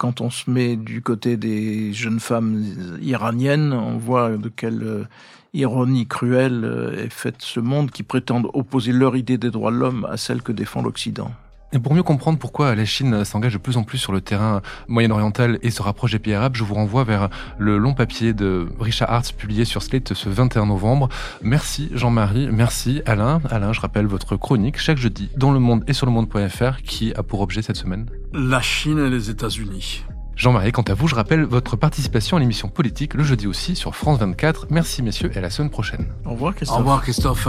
quand 0.00 0.22
on 0.22 0.30
se 0.30 0.50
met 0.50 0.76
du 0.76 1.02
côté 1.02 1.36
des 1.36 1.92
jeunes 1.92 2.20
femmes 2.20 2.64
iraniennes, 3.02 3.74
on 3.74 3.98
voit 3.98 4.38
de 4.38 4.48
quelle 4.48 4.82
euh, 4.82 5.04
ironie 5.52 6.06
cruelle 6.06 6.64
euh, 6.64 7.04
est 7.04 7.12
faite 7.12 7.36
ce 7.40 7.60
monde 7.60 7.90
qui 7.90 8.02
prétend 8.02 8.42
opposer 8.54 8.92
leur 8.92 9.14
idée 9.14 9.36
des 9.36 9.50
droits 9.50 9.70
de 9.70 9.76
l'homme 9.76 10.06
à 10.10 10.16
celle 10.16 10.40
que 10.40 10.52
défend 10.52 10.80
l'Occident. 10.80 11.30
Et 11.72 11.78
pour 11.78 11.94
mieux 11.94 12.02
comprendre 12.02 12.38
pourquoi 12.38 12.74
la 12.74 12.84
Chine 12.84 13.24
s'engage 13.24 13.52
de 13.52 13.58
plus 13.58 13.76
en 13.76 13.84
plus 13.84 13.98
sur 13.98 14.12
le 14.12 14.20
terrain 14.20 14.60
moyen-oriental 14.88 15.58
et 15.62 15.70
se 15.70 15.82
rapproche 15.82 16.12
des 16.12 16.18
pays 16.18 16.34
arabes, 16.34 16.56
je 16.56 16.64
vous 16.64 16.74
renvoie 16.74 17.04
vers 17.04 17.28
le 17.58 17.78
long 17.78 17.94
papier 17.94 18.32
de 18.32 18.68
Richard 18.80 19.10
Hartz 19.12 19.30
publié 19.30 19.64
sur 19.64 19.82
Slate 19.82 20.14
ce 20.14 20.28
21 20.28 20.66
novembre. 20.66 21.08
Merci 21.42 21.90
Jean-Marie, 21.94 22.48
merci 22.50 23.02
Alain. 23.06 23.40
Alain, 23.50 23.72
je 23.72 23.80
rappelle 23.80 24.06
votre 24.06 24.36
chronique 24.36 24.78
chaque 24.78 24.98
jeudi 24.98 25.30
dans 25.36 25.52
Le 25.52 25.60
Monde 25.60 25.84
et 25.86 25.92
sur 25.92 26.06
le 26.06 26.12
monde.fr 26.12 26.82
qui 26.84 27.14
a 27.14 27.22
pour 27.22 27.40
objet 27.40 27.62
cette 27.62 27.76
semaine 27.76 28.06
La 28.32 28.60
Chine 28.60 28.98
et 28.98 29.08
les 29.08 29.30
États-Unis. 29.30 30.04
Jean-Marie, 30.34 30.72
quant 30.72 30.82
à 30.82 30.94
vous, 30.94 31.06
je 31.06 31.14
rappelle 31.14 31.44
votre 31.44 31.76
participation 31.76 32.36
à 32.36 32.40
l'émission 32.40 32.68
politique 32.68 33.14
le 33.14 33.22
jeudi 33.22 33.46
aussi 33.46 33.76
sur 33.76 33.94
France 33.94 34.18
24. 34.18 34.68
Merci 34.70 35.02
messieurs 35.02 35.30
et 35.32 35.38
à 35.38 35.42
la 35.42 35.50
semaine 35.50 35.70
prochaine. 35.70 36.06
Au 36.24 36.30
revoir 36.30 36.54
Christophe. 36.54 36.76
Au 36.76 36.78
revoir 36.80 37.02
Christophe. 37.02 37.48